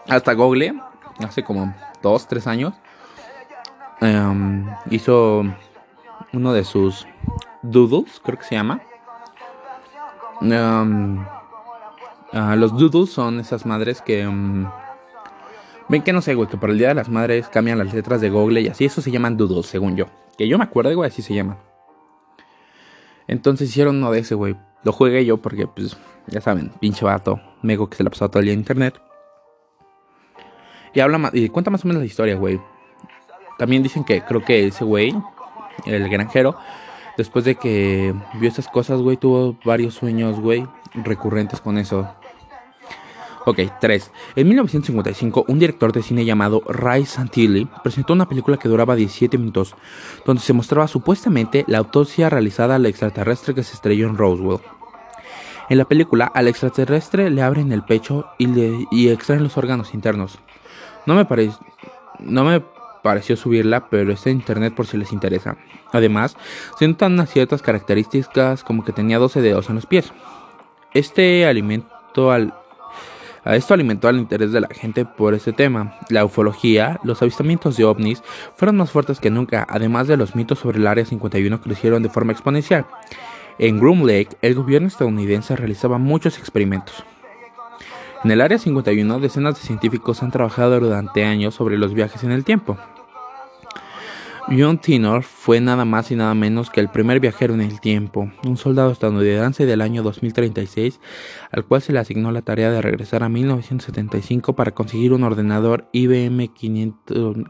hasta 0.08 0.34
Google, 0.34 0.74
hace 1.20 1.44
como 1.44 1.76
dos, 2.02 2.26
tres 2.28 2.48
años, 2.48 2.74
em, 4.00 4.66
hizo 4.90 5.44
uno 6.34 6.54
de 6.54 6.64
sus 6.64 7.06
doodles, 7.62 8.22
creo 8.24 8.40
que 8.40 8.46
se 8.46 8.56
llama. 8.56 8.82
Em, 10.42 11.24
ah, 12.32 12.56
los 12.56 12.78
doodles 12.78 13.12
son 13.12 13.42
esas 13.42 13.66
madres 13.66 14.02
que... 14.02 14.22
Em, 14.22 14.68
ven 15.90 16.02
que 16.02 16.14
no 16.14 16.22
sé, 16.22 16.34
güey, 16.34 16.48
que 16.48 16.56
por 16.56 16.70
el 16.70 16.78
Día 16.78 16.88
de 16.88 16.96
las 16.96 17.10
Madres 17.10 17.50
cambian 17.50 17.78
las 17.78 17.94
letras 17.94 18.22
de 18.22 18.30
Google 18.30 18.62
y 18.62 18.70
así. 18.70 18.86
Eso 18.86 19.02
se 19.02 19.12
llaman 19.12 19.36
doodles, 19.36 19.66
según 19.66 19.98
yo. 19.98 20.06
Que 20.42 20.48
yo 20.48 20.58
me 20.58 20.64
acuerdo, 20.64 20.96
güey, 20.96 21.08
así 21.08 21.22
se 21.22 21.36
llama. 21.36 21.60
Entonces 23.28 23.70
hicieron 23.70 23.98
uno 23.98 24.12
de 24.12 24.22
ese, 24.22 24.34
güey. 24.34 24.56
Lo 24.84 24.92
jugué 24.92 25.24
yo 25.24 25.38
porque, 25.38 25.68
pues, 25.68 25.96
ya 26.26 26.42
saben, 26.42 26.72
pinche 26.80 27.06
vato. 27.06 27.40
Mego 27.62 27.88
que 27.88 27.98
se 27.98 28.04
la 28.04 28.10
pasó 28.10 28.28
todo 28.28 28.40
el 28.40 28.46
día 28.46 28.54
en 28.56 28.62
internet. 28.62 29.00
Y 30.96 31.00
habla 31.00 31.30
y 31.34 31.48
cuenta 31.50 31.70
más 31.70 31.86
o 31.86 31.88
menos 31.88 32.02
la 32.02 32.08
historia, 32.08 32.38
güey. 32.38 32.60
También 33.60 33.84
dicen 33.84 34.04
que 34.04 34.24
creo 34.24 34.44
que 34.44 34.66
ese 34.66 34.84
güey, 34.84 35.14
el 35.86 36.10
granjero, 36.10 36.58
después 37.18 37.46
de 37.46 37.54
que 37.54 38.12
vio 38.40 38.50
esas 38.50 38.68
cosas, 38.68 39.00
güey, 39.00 39.18
tuvo 39.18 39.56
varios 39.64 39.94
sueños, 39.94 40.40
güey, 40.40 40.68
recurrentes 40.96 41.62
con 41.62 41.78
eso. 41.78 42.12
Ok, 43.46 43.60
3. 43.80 44.12
En 44.36 44.48
1955, 44.48 45.46
un 45.48 45.58
director 45.58 45.92
de 45.92 46.04
cine 46.04 46.26
llamado 46.26 46.62
Ray 46.68 47.06
Santilli 47.06 47.68
presentó 47.82 48.14
una 48.14 48.30
película 48.30 48.58
que 48.58 48.70
duraba 48.70 48.96
17 48.96 49.38
minutos, 49.40 49.76
donde 50.26 50.44
se 50.44 50.54
mostraba 50.54 50.88
supuestamente 50.88 51.66
la 51.68 51.80
autopsia 51.80 52.30
realizada 52.30 52.76
al 52.76 52.86
extraterrestre 52.86 53.56
que 53.56 53.64
se 53.64 53.74
estrelló 53.74 54.08
en 54.08 54.18
Roswell. 54.18 54.60
En 55.70 55.78
la 55.78 55.86
película, 55.86 56.26
al 56.26 56.48
extraterrestre 56.48 57.32
le 57.32 57.42
abren 57.42 57.72
el 57.72 57.84
pecho 57.84 58.28
y, 58.38 58.46
le, 58.48 58.88
y 58.92 59.10
extraen 59.10 59.44
los 59.44 59.58
órganos 59.58 59.94
internos. 59.96 60.38
No 61.08 61.16
me, 61.16 61.26
no 62.20 62.44
me 62.44 62.62
pareció 63.02 63.36
subirla, 63.36 63.90
pero 63.90 64.12
está 64.12 64.30
en 64.30 64.38
internet 64.38 64.76
por 64.76 64.86
si 64.86 64.98
les 64.98 65.12
interesa. 65.12 65.58
Además, 65.92 66.38
se 66.78 66.96
ciertas 67.26 67.62
características 67.62 68.64
como 68.64 68.84
que 68.86 68.92
tenía 68.92 69.18
12 69.18 69.42
dedos 69.42 69.70
en 69.70 69.76
los 69.76 69.88
pies. 69.88 70.14
Este 70.94 71.48
alimento 71.48 72.32
al 72.32 72.54
esto 73.46 73.74
alimentó 73.74 74.08
el 74.10 74.18
interés 74.18 74.52
de 74.52 74.62
la 74.62 74.68
gente 74.68 75.04
por 75.06 75.34
este 75.34 75.52
tema. 75.52 75.98
La 76.10 76.24
ufología, 76.24 77.00
los 77.04 77.22
avistamientos 77.22 77.76
de 77.76 77.86
ovnis 77.86 78.24
fueron 78.56 78.78
más 78.78 78.92
fuertes 78.92 79.20
que 79.20 79.32
nunca, 79.32 79.66
además 79.68 80.08
de 80.08 80.18
los 80.18 80.36
mitos 80.36 80.60
sobre 80.60 80.78
el 80.78 80.88
Área 80.88 81.06
51 81.06 81.62
crecieron 81.62 82.04
de 82.04 82.10
forma 82.10 82.34
exponencial. 82.34 82.86
En 83.58 83.80
Groom 83.80 84.06
Lake, 84.06 84.38
el 84.42 84.56
gobierno 84.56 84.88
estadounidense 84.88 85.56
realizaba 85.56 85.98
muchos 85.98 86.38
experimentos. 86.38 87.04
En 88.24 88.30
el 88.30 88.42
Área 88.42 88.60
51, 88.60 89.20
decenas 89.20 89.56
de 89.56 89.62
científicos 89.62 90.22
han 90.22 90.32
trabajado 90.32 90.80
durante 90.80 91.26
años 91.26 91.56
sobre 91.56 91.78
los 91.78 91.96
viajes 91.96 92.24
en 92.24 92.32
el 92.32 92.44
tiempo. 92.44 92.78
John 94.58 94.80
Tinor 94.80 95.24
fue 95.24 95.62
nada 95.62 95.86
más 95.86 96.12
y 96.12 96.18
nada 96.18 96.34
menos 96.34 96.70
que 96.70 96.82
el 96.82 96.90
primer 96.90 97.22
viajero 97.22 97.54
en 97.54 97.62
el 97.62 97.80
tiempo, 97.80 98.30
un 98.44 98.58
soldado 98.58 98.92
estadounidense 98.92 99.66
del 99.66 99.80
año 99.80 100.04
2036, 100.04 101.00
al 101.52 101.64
cual 101.64 101.82
se 101.82 101.94
le 101.94 102.00
asignó 102.00 102.34
la 102.34 102.42
tarea 102.42 102.70
de 102.70 102.82
regresar 102.82 103.24
a 103.24 103.30
1975 103.30 104.54
para 104.54 104.72
conseguir 104.72 105.14
un 105.14 105.24
ordenador 105.24 105.88
IBM 105.94 106.52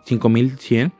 5100, 0.05 0.93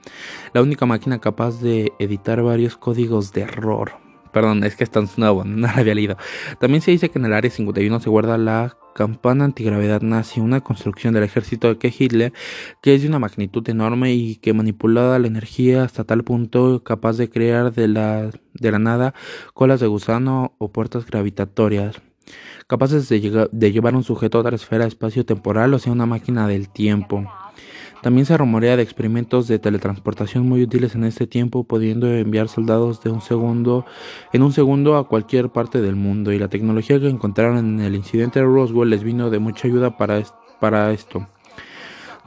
la 0.54 0.62
única 0.64 0.88
máquina 0.88 1.20
capaz 1.20 1.62
de 1.62 1.94
editar 2.00 2.42
varios 2.42 2.78
códigos 2.78 3.32
de 3.32 3.42
error. 3.42 4.01
Perdón, 4.32 4.64
es 4.64 4.76
que 4.76 4.84
está 4.84 5.02
nuevo, 5.18 5.44
no 5.46 5.68
lo 5.68 5.74
había 5.74 5.96
leído. 5.96 6.18
También 6.60 6.82
se 6.82 6.92
dice 6.92 7.10
que 7.10 7.20
en 7.20 7.26
el 7.26 7.34
área 7.34 7.52
51 7.52 8.00
se 8.00 8.10
guarda 8.10 8.38
la 8.38 8.78
campana 8.94 9.46
antigravedad 9.46 10.02
nazi, 10.02 10.42
una 10.42 10.62
construcción 10.62 11.14
del 11.14 11.24
ejército 11.24 11.74
de 11.74 11.94
Hitler 11.98 12.34
que 12.82 12.94
es 12.94 13.02
de 13.02 13.08
una 13.08 13.20
magnitud 13.20 13.68
enorme 13.70 14.14
y 14.14 14.36
que 14.36 14.54
manipulada 14.54 15.18
la 15.18 15.28
energía 15.28 15.84
hasta 15.84 16.04
tal 16.04 16.24
punto 16.24 16.84
capaz 16.84 17.18
de 17.18 17.30
crear 17.30 17.74
de 17.74 17.88
la, 17.88 18.32
de 18.54 18.72
la 18.72 18.80
nada 18.80 19.14
colas 19.54 19.80
de 19.80 19.88
gusano 19.88 20.56
o 20.58 20.74
puertas 20.74 21.06
gravitatorias 21.06 22.02
capaces 22.68 23.08
de, 23.10 23.50
de 23.52 23.72
llevar 23.72 23.96
un 23.96 24.04
sujeto 24.04 24.38
a 24.38 24.42
otra 24.42 24.56
esfera 24.56 24.86
espacio-temporal 24.86 25.74
o 25.74 25.80
sea 25.80 25.92
una 25.92 26.06
máquina 26.06 26.48
del 26.48 26.70
tiempo. 26.70 27.30
También 28.02 28.26
se 28.26 28.36
rumorea 28.36 28.78
de 28.78 28.82
experimentos 28.82 29.48
de 29.48 29.60
teletransportación 29.60 30.48
muy 30.48 30.64
útiles 30.64 30.96
en 30.96 31.04
este 31.04 31.28
tiempo, 31.28 31.64
pudiendo 31.64 32.12
enviar 32.12 32.48
soldados 32.48 33.04
de 33.04 33.12
un 33.12 33.22
segundo 33.22 33.86
en 34.34 34.42
un 34.42 34.54
segundo 34.54 34.98
a 34.98 35.08
cualquier 35.08 35.50
parte 35.50 35.82
del 35.82 35.96
mundo. 35.96 36.32
Y 36.32 36.40
la 36.40 36.48
tecnología 36.48 37.00
que 37.00 37.10
encontraron 37.10 37.58
en 37.60 37.80
el 37.80 37.96
incidente 37.96 38.40
de 38.40 38.46
Roswell 38.46 38.90
les 38.90 39.04
vino 39.04 39.30
de 39.30 39.38
mucha 39.38 39.68
ayuda 39.68 39.98
para, 39.98 40.24
para 40.60 40.92
esto. 40.92 41.28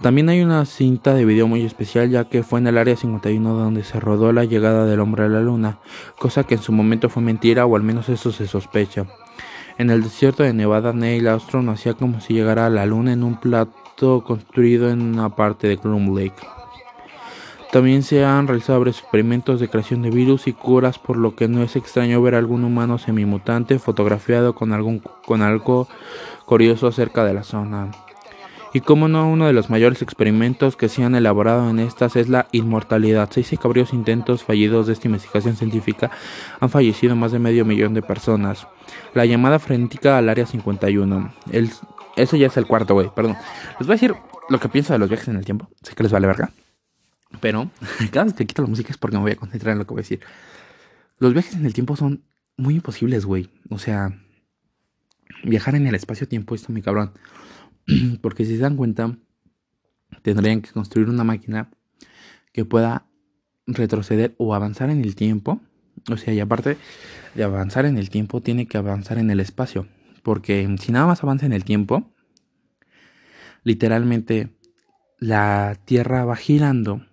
También 0.00 0.28
hay 0.28 0.42
una 0.42 0.64
cinta 0.64 1.14
de 1.14 1.24
video 1.24 1.48
muy 1.48 1.64
especial 1.64 2.10
ya 2.10 2.28
que 2.28 2.42
fue 2.42 2.60
en 2.60 2.66
el 2.66 2.78
área 2.78 2.96
51 2.96 3.54
donde 3.54 3.84
se 3.84 3.98
rodó 4.00 4.32
la 4.32 4.44
llegada 4.44 4.86
del 4.86 5.00
hombre 5.00 5.24
a 5.24 5.28
la 5.28 5.40
luna, 5.40 5.78
cosa 6.18 6.44
que 6.44 6.56
en 6.56 6.62
su 6.62 6.72
momento 6.72 7.08
fue 7.08 7.22
mentira 7.22 7.64
o 7.64 7.76
al 7.76 7.82
menos 7.82 8.08
eso 8.08 8.32
se 8.32 8.46
sospecha. 8.46 9.06
En 9.78 9.90
el 9.90 10.02
desierto 10.02 10.42
de 10.42 10.52
Nevada, 10.52 10.92
Neil 10.92 11.26
Armstrong 11.26 11.68
hacía 11.68 11.94
como 11.94 12.20
si 12.20 12.34
llegara 12.34 12.66
a 12.66 12.70
la 12.70 12.86
luna 12.86 13.12
en 13.12 13.24
un 13.24 13.36
plato 13.36 13.83
construido 13.96 14.90
en 14.90 15.00
una 15.00 15.34
parte 15.34 15.68
de 15.68 15.76
Groom 15.76 16.16
Lake. 16.16 16.34
También 17.72 18.02
se 18.02 18.24
han 18.24 18.46
realizado 18.46 18.86
experimentos 18.86 19.58
de 19.60 19.68
creación 19.68 20.02
de 20.02 20.10
virus 20.10 20.46
y 20.46 20.52
curas, 20.52 20.98
por 20.98 21.16
lo 21.16 21.34
que 21.34 21.48
no 21.48 21.62
es 21.62 21.74
extraño 21.74 22.22
ver 22.22 22.34
algún 22.34 22.64
humano 22.64 22.98
semimutante 22.98 23.78
fotografiado 23.78 24.54
con, 24.54 24.72
algún, 24.72 25.00
con 25.26 25.42
algo 25.42 25.88
curioso 26.44 26.86
acerca 26.86 27.24
de 27.24 27.34
la 27.34 27.42
zona. 27.42 27.90
Y 28.72 28.80
como 28.80 29.06
no, 29.06 29.28
uno 29.28 29.46
de 29.46 29.52
los 29.52 29.70
mayores 29.70 30.02
experimentos 30.02 30.76
que 30.76 30.88
se 30.88 31.04
han 31.04 31.14
elaborado 31.14 31.70
en 31.70 31.78
estas 31.78 32.16
es 32.16 32.28
la 32.28 32.48
inmortalidad. 32.50 33.28
Seis 33.32 33.52
y 33.52 33.56
cabrios 33.56 33.92
intentos 33.92 34.42
fallidos 34.42 34.88
de 34.88 34.94
esta 34.94 35.06
investigación 35.06 35.54
científica 35.54 36.10
han 36.58 36.70
fallecido 36.70 37.14
más 37.14 37.30
de 37.30 37.38
medio 37.38 37.64
millón 37.64 37.94
de 37.94 38.02
personas. 38.02 38.66
La 39.14 39.26
llamada 39.26 39.60
frenética 39.60 40.18
al 40.18 40.28
área 40.28 40.44
51. 40.44 41.32
El 41.52 41.70
eso 42.16 42.36
ya 42.36 42.46
es 42.46 42.56
el 42.56 42.66
cuarto, 42.66 42.94
güey, 42.94 43.10
perdón. 43.14 43.36
Les 43.78 43.86
voy 43.86 43.94
a 43.94 43.96
decir 43.96 44.14
lo 44.48 44.60
que 44.60 44.68
pienso 44.68 44.92
de 44.92 44.98
los 44.98 45.08
viajes 45.08 45.28
en 45.28 45.36
el 45.36 45.44
tiempo. 45.44 45.68
Sé 45.82 45.94
que 45.94 46.02
les 46.02 46.12
vale 46.12 46.26
verga. 46.26 46.50
Pero 47.40 47.70
cada 48.12 48.24
vez 48.24 48.34
que 48.34 48.46
quito 48.46 48.62
la 48.62 48.68
música 48.68 48.90
es 48.90 48.98
porque 48.98 49.16
me 49.16 49.22
voy 49.22 49.32
a 49.32 49.36
concentrar 49.36 49.72
en 49.72 49.78
lo 49.78 49.86
que 49.86 49.94
voy 49.94 50.00
a 50.00 50.02
decir. 50.02 50.20
Los 51.18 51.32
viajes 51.32 51.54
en 51.54 51.66
el 51.66 51.74
tiempo 51.74 51.96
son 51.96 52.24
muy 52.56 52.76
imposibles, 52.76 53.24
güey. 53.24 53.50
O 53.70 53.78
sea, 53.78 54.18
viajar 55.44 55.74
en 55.74 55.86
el 55.86 55.94
espacio-tiempo 55.94 56.54
está 56.54 56.72
muy 56.72 56.82
cabrón. 56.82 57.12
Porque 58.22 58.44
si 58.44 58.56
se 58.56 58.62
dan 58.62 58.76
cuenta, 58.76 59.16
tendrían 60.22 60.62
que 60.62 60.70
construir 60.70 61.08
una 61.08 61.24
máquina 61.24 61.70
que 62.52 62.64
pueda 62.64 63.06
retroceder 63.66 64.34
o 64.38 64.54
avanzar 64.54 64.90
en 64.90 65.02
el 65.02 65.16
tiempo. 65.16 65.60
O 66.10 66.16
sea, 66.16 66.34
y 66.34 66.40
aparte 66.40 66.76
de 67.34 67.44
avanzar 67.44 67.86
en 67.86 67.98
el 67.98 68.10
tiempo, 68.10 68.40
tiene 68.40 68.66
que 68.66 68.78
avanzar 68.78 69.18
en 69.18 69.30
el 69.30 69.40
espacio. 69.40 69.86
Porque 70.24 70.74
si 70.80 70.90
nada 70.90 71.06
más 71.06 71.22
avanza 71.22 71.46
en 71.46 71.52
el 71.52 71.64
tiempo, 71.64 72.10
literalmente 73.62 74.56
la 75.18 75.78
Tierra 75.84 76.24
va 76.24 76.34
girando 76.34 77.06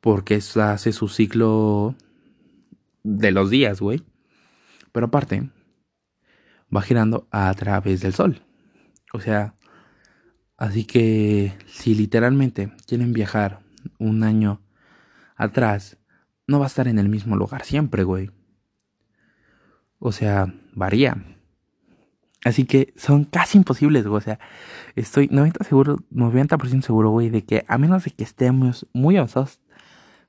porque 0.00 0.40
hace 0.56 0.92
su 0.92 1.08
ciclo 1.08 1.94
de 3.04 3.30
los 3.30 3.50
días, 3.50 3.80
güey. 3.80 4.02
Pero 4.92 5.06
aparte, 5.06 5.48
va 6.74 6.82
girando 6.82 7.28
a 7.30 7.54
través 7.54 8.00
del 8.00 8.14
Sol. 8.14 8.42
O 9.12 9.20
sea, 9.20 9.54
así 10.56 10.84
que 10.84 11.54
si 11.66 11.94
literalmente 11.94 12.72
quieren 12.86 13.12
viajar 13.12 13.60
un 13.98 14.24
año 14.24 14.60
atrás, 15.36 15.98
no 16.48 16.58
va 16.58 16.66
a 16.66 16.68
estar 16.68 16.88
en 16.88 16.98
el 16.98 17.08
mismo 17.08 17.36
lugar 17.36 17.64
siempre, 17.64 18.02
güey. 18.02 18.30
O 20.00 20.10
sea, 20.10 20.52
varía. 20.72 21.39
Así 22.44 22.64
que 22.64 22.92
son 22.96 23.24
casi 23.24 23.58
imposibles, 23.58 24.06
güey. 24.06 24.18
O 24.18 24.20
sea, 24.22 24.38
estoy 24.96 25.28
90 25.30 25.64
seguro, 25.64 25.98
90% 26.12 26.82
seguro, 26.82 27.10
güey, 27.10 27.28
de 27.28 27.42
que 27.44 27.64
a 27.68 27.78
menos 27.78 28.04
de 28.04 28.10
que 28.12 28.24
estemos 28.24 28.86
muy 28.92 29.16
avanzados 29.16 29.60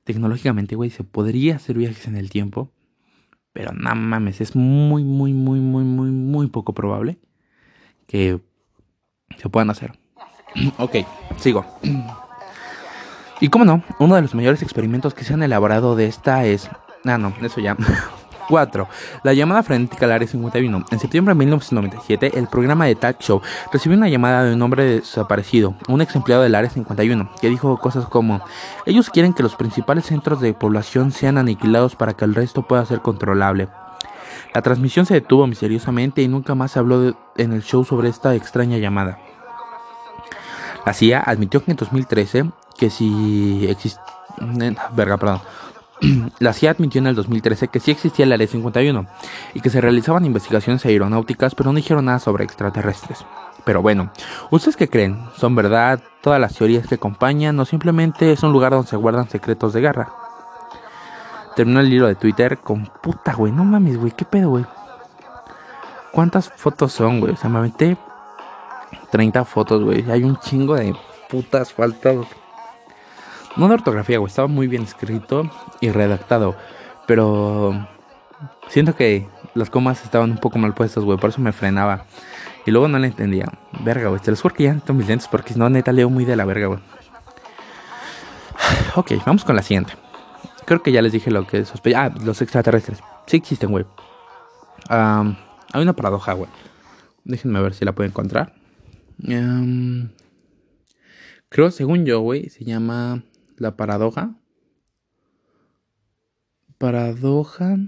tecnológicamente, 0.04 0.76
güey, 0.76 0.90
se 0.90 1.04
podría 1.04 1.56
hacer 1.56 1.78
viajes 1.78 2.06
en 2.06 2.16
el 2.16 2.30
tiempo. 2.30 2.70
Pero 3.52 3.72
no 3.72 3.94
mames, 3.94 4.40
es 4.40 4.56
muy, 4.56 5.04
muy, 5.04 5.32
muy, 5.32 5.60
muy, 5.60 5.84
muy, 5.84 6.10
muy 6.10 6.46
poco 6.48 6.72
probable 6.72 7.18
que 8.06 8.40
se 9.38 9.48
puedan 9.48 9.70
hacer. 9.70 9.92
ok, 10.78 10.96
sigo. 11.38 11.64
Y 13.40 13.48
como 13.48 13.64
no, 13.64 13.82
uno 13.98 14.14
de 14.14 14.22
los 14.22 14.34
mayores 14.34 14.62
experimentos 14.62 15.14
que 15.14 15.24
se 15.24 15.34
han 15.34 15.42
elaborado 15.42 15.96
de 15.96 16.06
esta 16.06 16.46
es... 16.46 16.70
Ah, 17.04 17.18
no, 17.18 17.34
eso 17.42 17.60
ya. 17.60 17.76
4. 18.48 18.88
La 19.22 19.32
llamada 19.32 19.62
frenética 19.62 20.06
al 20.06 20.12
área 20.12 20.28
51. 20.28 20.84
En 20.90 20.98
septiembre 20.98 21.34
de 21.34 21.38
1997, 21.38 22.38
el 22.38 22.46
programa 22.48 22.86
de 22.86 22.94
Talk 22.94 23.20
Show 23.20 23.40
recibió 23.72 23.96
una 23.96 24.08
llamada 24.08 24.44
de 24.44 24.54
un 24.54 24.62
hombre 24.62 24.84
desaparecido, 24.84 25.74
un 25.88 26.00
ex 26.00 26.14
empleado 26.16 26.42
del 26.42 26.54
área 26.54 26.70
51, 26.70 27.30
que 27.40 27.48
dijo 27.48 27.78
cosas 27.78 28.06
como: 28.06 28.40
Ellos 28.86 29.10
quieren 29.10 29.32
que 29.32 29.42
los 29.42 29.56
principales 29.56 30.06
centros 30.06 30.40
de 30.40 30.54
población 30.54 31.12
sean 31.12 31.38
aniquilados 31.38 31.96
para 31.96 32.14
que 32.14 32.24
el 32.24 32.34
resto 32.34 32.62
pueda 32.62 32.84
ser 32.86 33.00
controlable. 33.00 33.68
La 34.54 34.62
transmisión 34.62 35.06
se 35.06 35.14
detuvo 35.14 35.46
misteriosamente 35.46 36.22
y 36.22 36.28
nunca 36.28 36.54
más 36.54 36.72
se 36.72 36.78
habló 36.78 37.16
en 37.36 37.52
el 37.52 37.62
show 37.62 37.84
sobre 37.84 38.08
esta 38.08 38.34
extraña 38.34 38.76
llamada. 38.76 39.18
La 40.84 40.92
CIA 40.92 41.20
admitió 41.20 41.64
que 41.64 41.70
en 41.70 41.76
2013 41.76 42.50
que 42.76 42.90
si 42.90 43.66
existe... 43.68 44.00
Verga, 44.94 45.16
perdón 45.16 45.40
la 46.38 46.52
CIA 46.52 46.72
admitió 46.72 47.00
en 47.00 47.06
el 47.06 47.14
2013 47.14 47.68
que 47.68 47.80
sí 47.80 47.90
existía 47.90 48.26
la 48.26 48.36
Ley 48.36 48.46
51 48.46 49.06
y 49.54 49.60
que 49.60 49.70
se 49.70 49.80
realizaban 49.80 50.24
investigaciones 50.24 50.84
aeronáuticas, 50.84 51.54
pero 51.54 51.70
no 51.70 51.76
dijeron 51.76 52.06
nada 52.06 52.18
sobre 52.18 52.44
extraterrestres. 52.44 53.24
Pero 53.64 53.82
bueno, 53.82 54.10
¿ustedes 54.50 54.76
qué 54.76 54.88
creen? 54.88 55.18
¿Son 55.36 55.54
verdad 55.54 56.02
todas 56.20 56.40
las 56.40 56.54
teorías 56.54 56.86
que 56.86 56.96
acompañan 56.96 57.58
o 57.60 57.64
simplemente 57.64 58.32
es 58.32 58.42
un 58.42 58.52
lugar 58.52 58.72
donde 58.72 58.88
se 58.88 58.96
guardan 58.96 59.28
secretos 59.28 59.72
de 59.72 59.80
guerra? 59.80 60.12
Terminó 61.54 61.80
el 61.80 61.90
libro 61.90 62.08
de 62.08 62.14
Twitter 62.14 62.58
con 62.58 62.86
puta, 63.02 63.34
güey, 63.34 63.52
no 63.52 63.64
mames, 63.64 63.98
güey, 63.98 64.12
qué 64.12 64.24
pedo, 64.24 64.50
güey. 64.50 64.64
¿Cuántas 66.10 66.50
fotos 66.50 66.92
son, 66.92 67.20
güey? 67.20 67.32
O 67.34 67.36
sea, 67.36 67.48
me 67.48 67.60
metí 67.60 67.96
30 69.10 69.44
fotos, 69.44 69.82
güey. 69.82 70.10
Hay 70.10 70.24
un 70.24 70.36
chingo 70.38 70.74
de 70.74 70.94
putas 71.28 71.72
faltas 71.72 72.16
no 73.56 73.68
de 73.68 73.74
ortografía, 73.74 74.18
güey, 74.18 74.30
estaba 74.30 74.48
muy 74.48 74.66
bien 74.66 74.82
escrito 74.82 75.50
y 75.82 75.90
redactado. 75.90 76.56
Pero 77.06 77.86
siento 78.68 78.96
que 78.96 79.28
las 79.54 79.68
comas 79.68 80.02
estaban 80.02 80.30
un 80.30 80.38
poco 80.38 80.58
mal 80.58 80.72
puestas, 80.72 81.04
güey, 81.04 81.18
por 81.18 81.28
eso 81.28 81.42
me 81.42 81.52
frenaba. 81.52 82.06
Y 82.64 82.70
luego 82.70 82.88
no 82.88 82.98
le 82.98 83.08
entendía. 83.08 83.46
Verga, 83.80 84.08
güey, 84.08 84.20
te 84.20 84.30
los 84.30 84.40
juro 84.40 84.54
que 84.54 84.62
ya 84.62 84.70
necesito 84.70 84.94
mis 84.94 85.08
lentes 85.08 85.28
porque 85.28 85.52
si 85.52 85.58
no, 85.58 85.68
neta, 85.68 85.92
leo 85.92 86.08
muy 86.08 86.24
de 86.24 86.36
la 86.36 86.46
verga, 86.46 86.68
güey. 86.68 86.80
Ok, 88.94 89.12
vamos 89.26 89.44
con 89.44 89.56
la 89.56 89.62
siguiente. 89.62 89.94
Creo 90.64 90.82
que 90.82 90.92
ya 90.92 91.02
les 91.02 91.12
dije 91.12 91.30
lo 91.30 91.46
que 91.46 91.64
sospecha. 91.64 92.04
Ah, 92.04 92.14
los 92.24 92.40
extraterrestres. 92.40 93.00
Sí 93.26 93.36
existen, 93.36 93.70
güey. 93.70 93.84
hay 94.88 95.82
una 95.82 95.94
paradoja, 95.94 96.32
güey. 96.34 96.48
Déjenme 97.24 97.60
ver 97.60 97.74
si 97.74 97.84
la 97.84 97.92
puedo 97.92 98.08
encontrar. 98.08 98.54
creo, 101.48 101.70
según 101.70 102.04
yo, 102.04 102.20
güey, 102.20 102.48
se 102.48 102.64
llama 102.64 103.22
la 103.56 103.76
paradoja. 103.76 104.34
Paradoja 106.82 107.78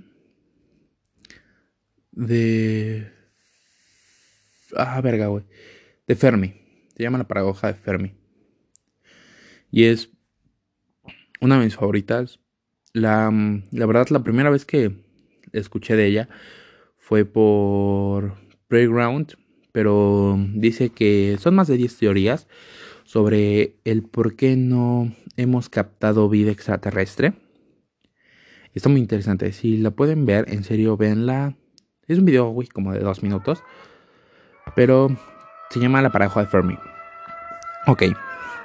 de... 2.12 3.10
Ah, 4.76 5.00
verga, 5.00 5.26
güey. 5.26 5.42
De 6.06 6.14
Fermi. 6.14 6.54
Se 6.96 7.02
llama 7.02 7.18
la 7.18 7.26
paradoja 7.26 7.66
de 7.66 7.74
Fermi. 7.74 8.14
Y 9.72 9.86
es 9.86 10.10
una 11.40 11.58
de 11.58 11.64
mis 11.64 11.74
favoritas. 11.74 12.38
La, 12.92 13.32
la 13.72 13.86
verdad, 13.86 14.06
la 14.10 14.22
primera 14.22 14.50
vez 14.50 14.64
que 14.64 14.92
escuché 15.50 15.96
de 15.96 16.06
ella 16.06 16.28
fue 16.96 17.24
por 17.24 18.36
Playground, 18.68 19.34
pero 19.72 20.38
dice 20.54 20.90
que 20.90 21.36
son 21.40 21.56
más 21.56 21.66
de 21.66 21.78
10 21.78 21.98
teorías 21.98 22.46
sobre 23.02 23.74
el 23.82 24.04
por 24.04 24.36
qué 24.36 24.54
no 24.54 25.12
hemos 25.36 25.68
captado 25.68 26.28
vida 26.28 26.52
extraterrestre. 26.52 27.43
Está 28.74 28.88
muy 28.88 29.00
interesante. 29.00 29.52
Si 29.52 29.76
la 29.76 29.92
pueden 29.92 30.26
ver, 30.26 30.46
en 30.48 30.64
serio, 30.64 30.96
véanla. 30.96 31.54
Es 32.08 32.18
un 32.18 32.24
video, 32.24 32.48
uy, 32.50 32.66
como 32.66 32.92
de 32.92 32.98
dos 32.98 33.22
minutos. 33.22 33.62
Pero 34.74 35.16
se 35.70 35.78
llama 35.78 36.02
La 36.02 36.10
paradoja 36.10 36.40
de 36.40 36.46
Fermi. 36.46 36.76
Ok, 37.86 38.02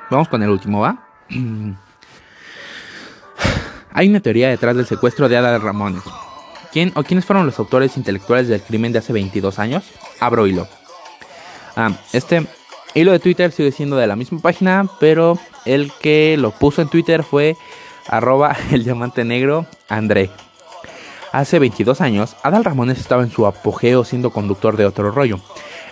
vamos 0.09 0.27
con 0.27 0.41
el 0.41 0.49
último, 0.49 0.79
¿va? 0.79 1.07
Hay 3.91 4.09
una 4.09 4.19
teoría 4.19 4.49
detrás 4.49 4.75
del 4.75 4.87
secuestro 4.87 5.29
de 5.29 5.37
Ada 5.37 5.57
Ramones. 5.59 6.01
¿Quién 6.71 6.91
o 6.95 7.03
quiénes 7.03 7.25
fueron 7.25 7.45
los 7.45 7.59
autores 7.59 7.97
intelectuales 7.97 8.47
del 8.47 8.61
crimen 8.61 8.91
de 8.91 8.99
hace 8.99 9.13
22 9.13 9.59
años? 9.59 9.91
Abro 10.19 10.47
hilo. 10.47 10.67
Ah, 11.75 11.99
este 12.13 12.47
hilo 12.93 13.11
de 13.11 13.19
Twitter 13.19 13.51
sigue 13.51 13.71
siendo 13.71 13.97
de 13.97 14.07
la 14.07 14.15
misma 14.15 14.39
página, 14.39 14.85
pero 14.99 15.37
el 15.65 15.91
que 16.01 16.35
lo 16.37 16.51
puso 16.51 16.81
en 16.81 16.89
Twitter 16.89 17.23
fue 17.23 17.55
arroba 18.09 18.55
el 18.71 18.83
diamante 18.83 19.23
negro 19.23 19.65
André. 19.87 20.29
Hace 21.31 21.59
22 21.59 22.01
años, 22.01 22.35
Adal 22.41 22.65
Ramones 22.65 22.99
estaba 22.99 23.21
en 23.21 23.29
su 23.29 23.45
apogeo 23.45 24.03
siendo 24.03 24.31
conductor 24.31 24.77
de 24.77 24.85
otro 24.85 25.11
rollo. 25.11 25.39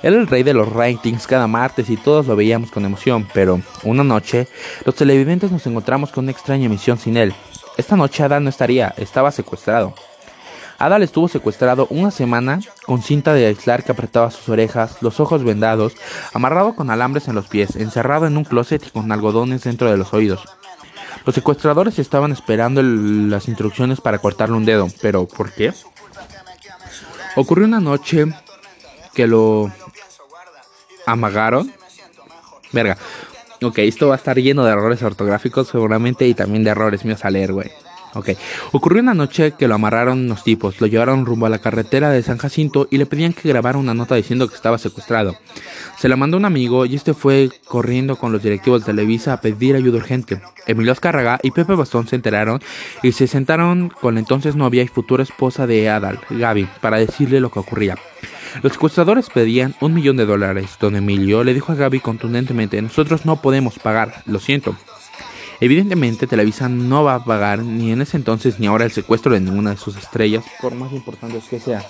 Era 0.02 0.16
el 0.16 0.28
rey 0.28 0.44
de 0.44 0.54
los 0.54 0.72
ratings 0.72 1.28
cada 1.28 1.48
martes 1.48 1.90
y 1.90 1.98
todos 1.98 2.28
lo 2.28 2.36
veíamos 2.36 2.72
con 2.72 2.86
emoción, 2.86 3.28
pero 3.34 3.62
una 3.84 4.04
noche 4.04 4.48
los 4.84 4.96
televidentes 4.96 5.52
nos 5.52 5.66
encontramos 5.68 6.12
con 6.12 6.26
una 6.26 6.32
extraña 6.32 6.66
emisión 6.66 6.98
sin 6.98 7.18
él. 7.18 7.34
Esta 7.78 7.96
noche 7.96 8.24
Adal 8.24 8.44
no 8.44 8.50
estaría, 8.50 8.94
estaba 8.98 9.32
secuestrado. 9.32 9.94
Adal 10.80 11.02
estuvo 11.02 11.28
secuestrado 11.28 11.88
una 11.90 12.12
semana 12.12 12.60
con 12.86 13.02
cinta 13.02 13.34
de 13.34 13.48
aislar 13.48 13.84
que 13.84 13.92
apretaba 13.92 14.30
sus 14.30 14.48
orejas, 14.50 14.98
los 15.02 15.20
ojos 15.20 15.44
vendados, 15.44 15.94
amarrado 16.34 16.76
con 16.76 16.92
alambres 16.92 17.28
en 17.28 17.36
los 17.36 17.48
pies, 17.48 17.76
encerrado 17.76 18.28
en 18.28 18.38
un 18.38 18.44
closet 18.44 18.86
y 18.86 18.90
con 18.92 19.12
algodones 19.12 19.64
dentro 19.64 19.90
de 19.90 19.98
los 19.98 20.14
oídos. 20.14 20.46
Los 21.28 21.36
secuestradores 21.36 22.00
estaban 22.00 22.32
esperando 22.32 22.82
las 22.82 23.50
instrucciones 23.50 24.00
para 24.00 24.20
cortarle 24.20 24.56
un 24.56 24.64
dedo, 24.64 24.88
pero 25.02 25.28
¿por 25.28 25.52
qué? 25.52 25.74
Ocurrió 27.36 27.66
una 27.66 27.82
noche 27.82 28.28
que 29.14 29.28
lo 29.28 29.70
amagaron. 31.06 31.70
Verga. 32.72 32.98
Ok, 33.62 33.80
esto 33.80 34.08
va 34.08 34.14
a 34.14 34.18
estar 34.18 34.38
lleno 34.38 34.64
de 34.64 34.72
errores 34.72 35.04
ortográficos 35.04 35.68
seguramente 35.68 36.26
y 36.26 36.34
también 36.34 36.64
de 36.64 36.70
errores 36.70 37.04
míos 37.04 37.26
a 37.26 37.30
leer, 37.30 37.52
güey. 37.52 37.72
Ok. 38.14 38.30
Ocurrió 38.72 39.02
una 39.02 39.14
noche 39.14 39.54
que 39.58 39.68
lo 39.68 39.76
amarraron 39.76 40.20
unos 40.20 40.44
tipos, 40.44 40.80
lo 40.82 40.88
llevaron 40.88 41.26
rumbo 41.26 41.46
a 41.46 41.50
la 41.50 41.60
carretera 41.60 42.10
de 42.10 42.24
San 42.24 42.38
Jacinto 42.38 42.88
y 42.90 42.98
le 42.98 43.06
pedían 43.06 43.34
que 43.34 43.50
grabara 43.50 43.78
una 43.78 43.94
nota 43.94 44.16
diciendo 44.16 44.48
que 44.48 44.56
estaba 44.56 44.78
secuestrado. 44.78 45.36
Se 45.98 46.08
la 46.10 46.16
mandó 46.16 46.38
un 46.38 46.46
amigo 46.46 46.86
y 46.86 46.96
este 46.96 47.14
fue 47.14 47.50
corriendo 47.66 48.16
con 48.16 48.32
los 48.32 48.42
directivos 48.42 48.82
de 48.82 48.88
Televisa 48.88 49.34
a 49.34 49.42
pedir 49.42 49.76
ayuda 49.76 49.98
urgente. 49.98 50.42
Emilio 50.66 50.92
Azcárraga 50.92 51.40
y 51.44 51.52
Pepe 51.52 51.76
Bastón 51.76 52.08
se 52.08 52.16
enteraron 52.16 52.62
y 53.04 53.12
se 53.12 53.28
sentaron 53.28 53.90
con 53.90 54.16
la 54.16 54.20
entonces 54.20 54.56
novia 54.56 54.84
y 54.84 54.88
futura 54.88 55.24
esposa 55.24 55.68
de 55.68 55.90
Adal, 55.90 56.20
Gaby, 56.30 56.68
para 56.82 56.98
decirle 56.98 57.40
lo 57.40 57.52
que 57.52 57.60
ocurría. 57.60 57.98
Los 58.64 58.74
secuestradores 58.74 59.30
pedían 59.30 59.76
un 59.82 59.94
millón 59.94 60.18
de 60.18 60.26
dólares. 60.26 60.78
Don 60.80 60.96
Emilio 60.96 61.44
le 61.44 61.54
dijo 61.54 61.72
a 61.72 61.76
Gaby 61.76 62.00
contundentemente, 62.00 62.82
nosotros 62.82 63.26
no 63.26 63.42
podemos 63.42 63.78
pagar, 63.80 64.24
lo 64.26 64.40
siento. 64.40 64.76
Evidentemente 65.60 66.28
Televisa 66.28 66.70
no 66.70 67.04
va 67.04 67.16
a 67.16 67.24
pagar 67.24 67.60
ni 67.60 67.92
en 67.92 68.02
ese 68.02 68.18
entonces 68.18 68.60
ni 68.60 68.68
ahora 68.68 68.86
el 68.86 68.92
secuestro 68.92 69.34
de 69.34 69.40
ninguna 69.40 69.72
de 69.72 69.78
sus 69.78 69.96
estrellas, 69.98 70.46
por 70.62 70.76
más 70.76 70.92
importantes 70.94 71.46
que 71.46 71.60
sea. 71.60 71.84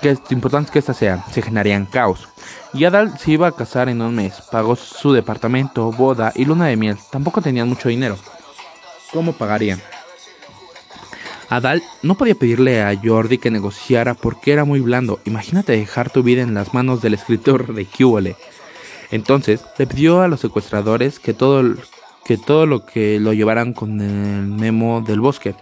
que 0.00 0.10
es 0.10 0.20
importante 0.30 0.70
que 0.70 0.78
esta 0.78 0.94
sea, 0.94 1.24
se 1.32 1.42
generarían 1.42 1.86
caos. 1.86 2.28
Y 2.72 2.84
Adal 2.84 3.18
se 3.18 3.32
iba 3.32 3.48
a 3.48 3.52
casar 3.52 3.88
en 3.88 4.00
un 4.00 4.14
mes, 4.14 4.34
pagó 4.52 4.76
su 4.76 5.12
departamento, 5.12 5.90
boda 5.92 6.32
y 6.36 6.44
luna 6.44 6.66
de 6.66 6.76
miel. 6.76 6.98
Tampoco 7.10 7.40
tenían 7.40 7.68
mucho 7.68 7.88
dinero. 7.88 8.16
¿Cómo 9.12 9.32
pagarían? 9.32 9.80
Adal 11.48 11.82
no 12.02 12.16
podía 12.16 12.34
pedirle 12.34 12.82
a 12.82 12.94
Jordi 13.00 13.38
que 13.38 13.50
negociara 13.50 14.14
porque 14.14 14.52
era 14.52 14.64
muy 14.64 14.80
blando. 14.80 15.20
Imagínate 15.24 15.72
dejar 15.72 16.10
tu 16.10 16.22
vida 16.22 16.42
en 16.42 16.54
las 16.54 16.74
manos 16.74 17.02
del 17.02 17.14
escritor 17.14 17.72
de 17.72 17.86
Cubole. 17.86 18.36
Entonces 19.10 19.64
le 19.78 19.86
pidió 19.86 20.22
a 20.22 20.28
los 20.28 20.40
secuestradores 20.40 21.18
que 21.18 21.34
todo, 21.34 21.62
que 22.24 22.36
todo 22.36 22.66
lo 22.66 22.84
que 22.84 23.20
lo 23.20 23.32
llevaran 23.32 23.72
con 23.72 24.00
el 24.00 24.46
memo 24.46 25.00
del 25.00 25.20
bosque. 25.20 25.54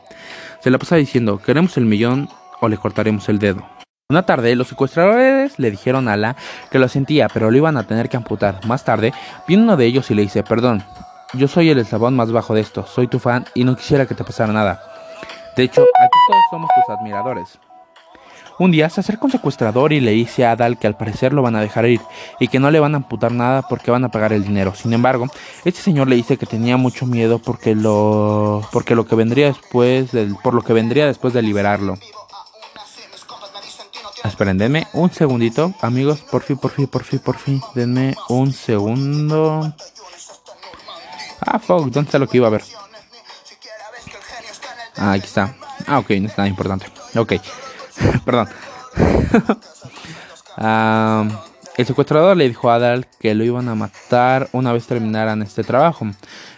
Se 0.60 0.70
la 0.70 0.78
pasaba 0.78 0.98
diciendo, 0.98 1.38
queremos 1.38 1.76
el 1.76 1.84
millón 1.84 2.28
o 2.60 2.68
le 2.68 2.78
cortaremos 2.78 3.28
el 3.28 3.38
dedo. 3.38 3.66
Una 4.10 4.26
tarde, 4.26 4.54
los 4.54 4.68
secuestradores 4.68 5.58
le 5.58 5.70
dijeron 5.70 6.08
a 6.08 6.16
la 6.16 6.36
que 6.70 6.78
lo 6.78 6.88
sentía, 6.88 7.28
pero 7.28 7.50
lo 7.50 7.56
iban 7.56 7.76
a 7.76 7.86
tener 7.86 8.08
que 8.08 8.16
amputar. 8.16 8.64
Más 8.66 8.84
tarde, 8.84 9.12
vino 9.48 9.62
uno 9.62 9.76
de 9.76 9.86
ellos 9.86 10.10
y 10.10 10.14
le 10.14 10.22
dice, 10.22 10.42
perdón, 10.42 10.84
yo 11.32 11.48
soy 11.48 11.70
el 11.70 11.78
eslabón 11.78 12.14
más 12.14 12.30
bajo 12.30 12.54
de 12.54 12.60
esto, 12.60 12.86
soy 12.86 13.08
tu 13.08 13.18
fan 13.18 13.46
y 13.54 13.64
no 13.64 13.76
quisiera 13.76 14.06
que 14.06 14.14
te 14.14 14.22
pasara 14.22 14.52
nada. 14.52 14.82
De 15.56 15.62
hecho, 15.62 15.82
aquí 15.82 16.18
todos 16.28 16.42
somos 16.50 16.70
tus 16.74 16.96
admiradores. 16.96 17.58
Un 18.58 18.70
día 18.70 18.88
se 18.88 19.00
acerca 19.00 19.24
un 19.24 19.32
secuestrador 19.32 19.92
y 19.92 20.00
le 20.00 20.12
dice 20.12 20.44
a 20.44 20.52
Adal 20.52 20.78
que 20.78 20.86
al 20.86 20.96
parecer 20.96 21.32
lo 21.32 21.42
van 21.42 21.56
a 21.56 21.60
dejar 21.60 21.86
ir 21.86 22.00
y 22.38 22.48
que 22.48 22.60
no 22.60 22.70
le 22.70 22.78
van 22.78 22.94
a 22.94 22.98
amputar 22.98 23.32
nada 23.32 23.62
porque 23.62 23.90
van 23.90 24.04
a 24.04 24.10
pagar 24.10 24.32
el 24.32 24.44
dinero. 24.44 24.74
Sin 24.74 24.92
embargo, 24.92 25.26
este 25.64 25.80
señor 25.80 26.08
le 26.08 26.16
dice 26.16 26.36
que 26.36 26.46
tenía 26.46 26.76
mucho 26.76 27.04
miedo 27.06 27.40
porque 27.40 27.74
lo 27.74 28.62
porque 28.70 28.94
lo 28.94 29.06
que 29.06 29.16
vendría 29.16 29.46
después 29.46 30.12
del, 30.12 30.36
por 30.36 30.54
lo 30.54 30.62
que 30.62 30.72
vendría 30.72 31.06
después 31.06 31.34
de 31.34 31.42
liberarlo. 31.42 31.98
Esperen, 34.22 34.56
denme 34.56 34.86
un 34.94 35.12
segundito, 35.12 35.74
amigos, 35.82 36.20
por 36.20 36.42
fin, 36.42 36.56
por 36.56 36.70
fin, 36.70 36.86
por 36.86 37.04
fin, 37.04 37.18
por 37.18 37.36
fin, 37.36 37.60
denme 37.74 38.14
un 38.28 38.52
segundo. 38.52 39.74
Ah, 41.40 41.58
fuck, 41.58 41.90
¿dónde 41.90 42.08
está 42.08 42.18
lo 42.18 42.26
que 42.26 42.38
iba 42.38 42.46
a 42.46 42.50
ver? 42.50 42.64
Ah, 44.96 45.12
aquí 45.12 45.26
está. 45.26 45.54
Ah, 45.86 45.98
ok, 45.98 46.10
no 46.10 46.28
es 46.28 46.38
nada 46.38 46.48
importante. 46.48 46.86
Ok. 47.16 47.34
Perdón. 48.24 48.48
el 51.76 51.86
secuestrador 51.86 52.36
le 52.36 52.48
dijo 52.48 52.70
a 52.70 52.76
Adal 52.76 53.06
que 53.18 53.34
lo 53.34 53.44
iban 53.44 53.68
a 53.68 53.74
matar 53.74 54.48
una 54.52 54.72
vez 54.72 54.86
terminaran 54.86 55.42
este 55.42 55.64
trabajo. 55.64 56.06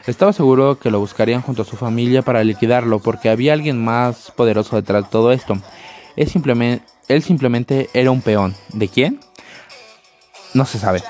Estaba 0.07 0.33
seguro 0.33 0.79
que 0.79 0.91
lo 0.91 1.01
buscarían 1.01 1.43
junto 1.43 1.63
a 1.63 1.65
su 1.65 1.77
familia 1.77 2.23
para 2.23 2.45
liquidarlo 2.45 2.99
porque 3.01 3.29
había 3.29 3.53
alguien 3.53 3.83
más 3.83 4.31
poderoso 4.37 4.77
detrás 4.77 5.05
de 5.05 5.11
todo 5.11 5.33
esto. 5.33 5.59
Él 6.17 6.29
simplemente, 6.29 6.85
él 7.09 7.23
simplemente 7.23 7.91
era 7.93 8.11
un 8.11 8.23
peón. 8.23 8.55
¿De 8.73 8.89
quién? 8.89 9.21
No 10.55 10.65
se 10.65 10.79
sabe. 10.79 11.03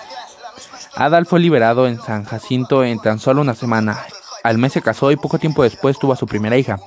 Adal 0.94 1.26
fue 1.26 1.40
liberado 1.40 1.86
en 1.86 2.00
San 2.00 2.24
Jacinto 2.24 2.82
en 2.82 2.98
tan 3.00 3.18
solo 3.18 3.42
una 3.42 3.54
semana 3.54 3.98
al 4.46 4.59
mes 4.59 4.72
se 4.72 4.82
casó 4.82 5.11
y 5.11 5.16
poco 5.16 5.38
tiempo 5.38 5.62
después 5.62 5.98
tuvo 5.98 6.12
a 6.12 6.16
su 6.16 6.26
primera 6.26 6.56
hija. 6.56 6.78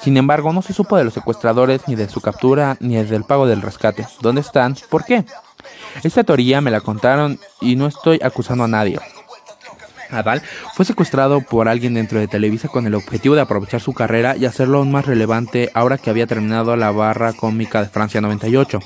Sin 0.00 0.16
embargo, 0.16 0.52
no 0.52 0.62
se 0.62 0.72
supo 0.72 0.96
de 0.96 1.04
los 1.04 1.14
secuestradores, 1.14 1.82
ni 1.88 1.94
de 1.94 2.08
su 2.08 2.20
captura, 2.20 2.76
ni 2.80 2.96
del 2.96 3.24
pago 3.24 3.46
del 3.46 3.62
rescate. 3.62 4.06
¿Dónde 4.20 4.42
están? 4.42 4.76
¿Por 4.90 5.04
qué? 5.04 5.24
Esta 6.02 6.24
teoría 6.24 6.60
me 6.60 6.70
la 6.70 6.80
contaron 6.80 7.38
y 7.60 7.76
no 7.76 7.86
estoy 7.86 8.20
acusando 8.22 8.64
a 8.64 8.68
nadie. 8.68 8.98
Adal 10.10 10.42
fue 10.74 10.84
secuestrado 10.84 11.40
por 11.40 11.68
alguien 11.68 11.94
dentro 11.94 12.20
de 12.20 12.28
Televisa 12.28 12.68
con 12.68 12.86
el 12.86 12.94
objetivo 12.94 13.34
de 13.34 13.40
aprovechar 13.40 13.80
su 13.80 13.92
carrera 13.92 14.36
y 14.36 14.44
hacerlo 14.44 14.78
aún 14.78 14.92
más 14.92 15.06
relevante 15.06 15.70
ahora 15.74 15.98
que 15.98 16.10
había 16.10 16.26
terminado 16.26 16.76
la 16.76 16.90
barra 16.90 17.32
cómica 17.32 17.82
de 17.82 17.88
Francia 17.88 18.20
98. 18.20 18.78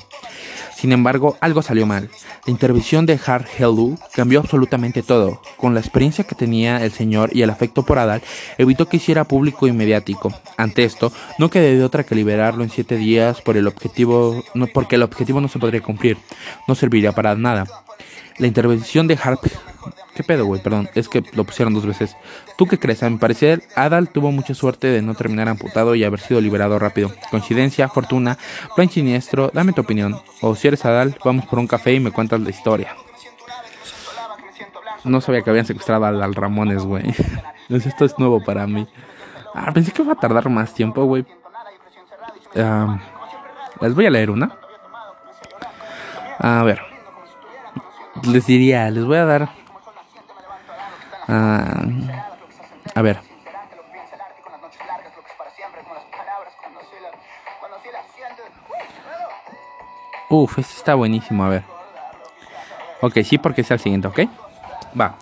Sin 0.81 0.93
embargo, 0.93 1.37
algo 1.41 1.61
salió 1.61 1.85
mal. 1.85 2.09
La 2.47 2.51
intervención 2.51 3.05
de 3.05 3.19
Hart 3.23 3.45
Hellu 3.55 3.99
cambió 4.15 4.39
absolutamente 4.39 5.03
todo. 5.03 5.39
Con 5.55 5.75
la 5.75 5.79
experiencia 5.79 6.23
que 6.23 6.33
tenía 6.33 6.83
el 6.83 6.91
señor 6.91 7.29
y 7.33 7.43
el 7.43 7.51
afecto 7.51 7.83
por 7.85 7.99
Adal, 7.99 8.23
evitó 8.57 8.89
que 8.89 8.97
hiciera 8.97 9.25
público 9.25 9.67
y 9.67 9.73
mediático. 9.73 10.33
Ante 10.57 10.83
esto, 10.83 11.13
no 11.37 11.51
quedé 11.51 11.77
de 11.77 11.83
otra 11.83 12.03
que 12.03 12.15
liberarlo 12.15 12.63
en 12.63 12.71
siete 12.71 12.97
días 12.97 13.41
por 13.41 13.57
el 13.57 13.67
objetivo, 13.67 14.43
no, 14.55 14.65
porque 14.65 14.95
el 14.95 15.03
objetivo 15.03 15.39
no 15.39 15.49
se 15.49 15.59
podría 15.59 15.83
cumplir. 15.83 16.17
No 16.67 16.73
serviría 16.73 17.11
para 17.11 17.35
nada. 17.35 17.67
La 18.39 18.47
intervención 18.47 19.05
de 19.05 19.19
Harp 19.21 19.41
¿Qué 20.15 20.23
pedo, 20.23 20.45
güey? 20.45 20.61
Perdón, 20.61 20.89
es 20.93 21.07
que 21.07 21.23
lo 21.33 21.45
pusieron 21.45 21.73
dos 21.73 21.85
veces. 21.85 22.17
¿Tú 22.57 22.65
qué 22.67 22.77
crees? 22.77 23.01
A 23.01 23.09
mi 23.09 23.17
parecer, 23.17 23.63
Adal 23.75 24.09
tuvo 24.09 24.31
mucha 24.31 24.53
suerte 24.53 24.87
de 24.87 25.01
no 25.01 25.15
terminar 25.15 25.47
amputado 25.47 25.95
y 25.95 26.03
haber 26.03 26.19
sido 26.19 26.41
liberado 26.41 26.77
rápido. 26.79 27.11
Coincidencia, 27.29 27.87
fortuna, 27.87 28.37
plan 28.75 28.89
siniestro, 28.89 29.51
dame 29.53 29.71
tu 29.71 29.81
opinión. 29.81 30.19
O 30.41 30.53
si 30.55 30.67
eres 30.67 30.83
Adal, 30.83 31.17
vamos 31.23 31.45
por 31.45 31.59
un 31.59 31.67
café 31.67 31.93
y 31.93 32.01
me 32.01 32.11
cuentas 32.11 32.41
la 32.41 32.49
historia. 32.49 32.95
No 35.05 35.21
sabía 35.21 35.41
que 35.41 35.49
habían 35.49 35.65
secuestrado 35.65 36.05
al, 36.05 36.35
Ramones, 36.35 36.83
güey. 36.83 37.03
Esto 37.69 38.03
es 38.03 38.19
nuevo 38.19 38.43
para 38.43 38.67
mí. 38.67 38.85
Ah, 39.55 39.71
pensé 39.73 39.91
que 39.91 40.01
iba 40.01 40.13
a 40.13 40.19
tardar 40.19 40.49
más 40.49 40.73
tiempo, 40.73 41.05
güey. 41.05 41.25
les 42.53 43.95
voy 43.95 44.05
a 44.05 44.09
leer 44.09 44.29
una. 44.29 44.57
A 46.37 46.63
ver. 46.63 46.81
Les 48.23 48.45
diría, 48.45 48.89
les 48.91 49.05
voy 49.05 49.17
a 49.17 49.25
dar 49.25 49.60
Ah, 51.33 51.85
a 52.93 53.01
ver. 53.01 53.19
Uf, 60.29 60.59
este 60.59 60.73
está 60.75 60.95
buenísimo, 60.95 61.45
a 61.45 61.49
ver. 61.49 61.63
Ok, 62.99 63.19
sí, 63.23 63.37
porque 63.37 63.61
es 63.61 63.71
el 63.71 63.79
siguiente, 63.79 64.09
¿ok? 64.09 64.19
Va. 64.99 65.15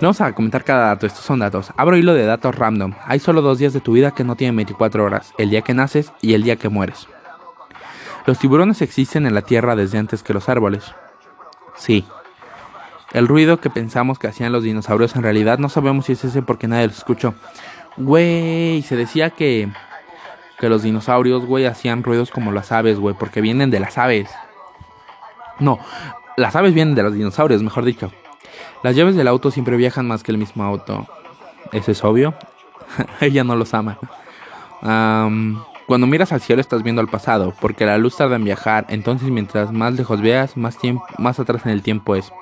Vamos 0.00 0.20
a 0.20 0.32
comentar 0.32 0.64
cada 0.64 0.88
dato, 0.88 1.06
estos 1.06 1.24
son 1.24 1.38
datos. 1.38 1.72
Abro 1.76 1.96
hilo 1.96 2.12
de 2.12 2.26
datos 2.26 2.54
random. 2.56 2.94
Hay 3.04 3.20
solo 3.20 3.42
dos 3.42 3.58
días 3.58 3.72
de 3.72 3.80
tu 3.80 3.92
vida 3.92 4.10
que 4.10 4.24
no 4.24 4.34
tienen 4.34 4.56
24 4.56 5.04
horas, 5.04 5.34
el 5.38 5.50
día 5.50 5.62
que 5.62 5.72
naces 5.72 6.12
y 6.20 6.34
el 6.34 6.42
día 6.42 6.56
que 6.56 6.68
mueres. 6.68 7.06
Los 8.26 8.40
tiburones 8.40 8.82
existen 8.82 9.24
en 9.24 9.34
la 9.34 9.42
Tierra 9.42 9.76
desde 9.76 9.98
antes 9.98 10.24
que 10.24 10.34
los 10.34 10.48
árboles. 10.48 10.92
Sí. 11.76 12.04
El 13.12 13.28
ruido 13.28 13.60
que 13.60 13.70
pensamos 13.70 14.18
que 14.18 14.26
hacían 14.26 14.52
los 14.52 14.62
dinosaurios 14.62 15.16
en 15.16 15.22
realidad 15.22 15.58
no 15.58 15.68
sabemos 15.68 16.06
si 16.06 16.12
es 16.12 16.24
ese 16.24 16.42
porque 16.42 16.68
nadie 16.68 16.88
los 16.88 16.98
escuchó. 16.98 17.34
Güey, 17.96 18.82
se 18.82 18.96
decía 18.96 19.30
que 19.30 19.70
que 20.58 20.68
los 20.68 20.82
dinosaurios, 20.82 21.44
güey, 21.44 21.66
hacían 21.66 22.02
ruidos 22.02 22.30
como 22.30 22.52
las 22.52 22.72
aves, 22.72 22.98
güey, 22.98 23.14
porque 23.18 23.40
vienen 23.40 23.70
de 23.70 23.80
las 23.80 23.98
aves. 23.98 24.30
No, 25.58 25.78
las 26.36 26.56
aves 26.56 26.74
vienen 26.74 26.94
de 26.94 27.02
los 27.02 27.14
dinosaurios, 27.14 27.62
mejor 27.62 27.84
dicho. 27.84 28.10
Las 28.82 28.96
llaves 28.96 29.16
del 29.16 29.28
auto 29.28 29.50
siempre 29.50 29.76
viajan 29.76 30.06
más 30.06 30.22
que 30.22 30.32
el 30.32 30.38
mismo 30.38 30.64
auto. 30.64 31.06
¿Eso 31.72 31.90
es 31.90 32.04
obvio? 32.04 32.34
Ella 33.20 33.44
no 33.44 33.56
los 33.56 33.74
ama. 33.74 33.98
cuando 34.80 36.06
miras 36.06 36.32
al 36.32 36.40
cielo 36.40 36.60
estás 36.60 36.82
viendo 36.82 37.00
al 37.00 37.08
pasado, 37.08 37.54
porque 37.60 37.86
la 37.86 37.98
luz 37.98 38.16
tarda 38.16 38.36
en 38.36 38.44
viajar, 38.44 38.86
entonces 38.88 39.30
mientras 39.30 39.72
más 39.72 39.94
lejos 39.94 40.20
veas, 40.20 40.56
más, 40.56 40.78
más 41.18 41.38
atrás 41.38 41.66
en 41.66 41.72
el 41.72 41.82
tiempo 41.82 42.16
es. 42.16 42.32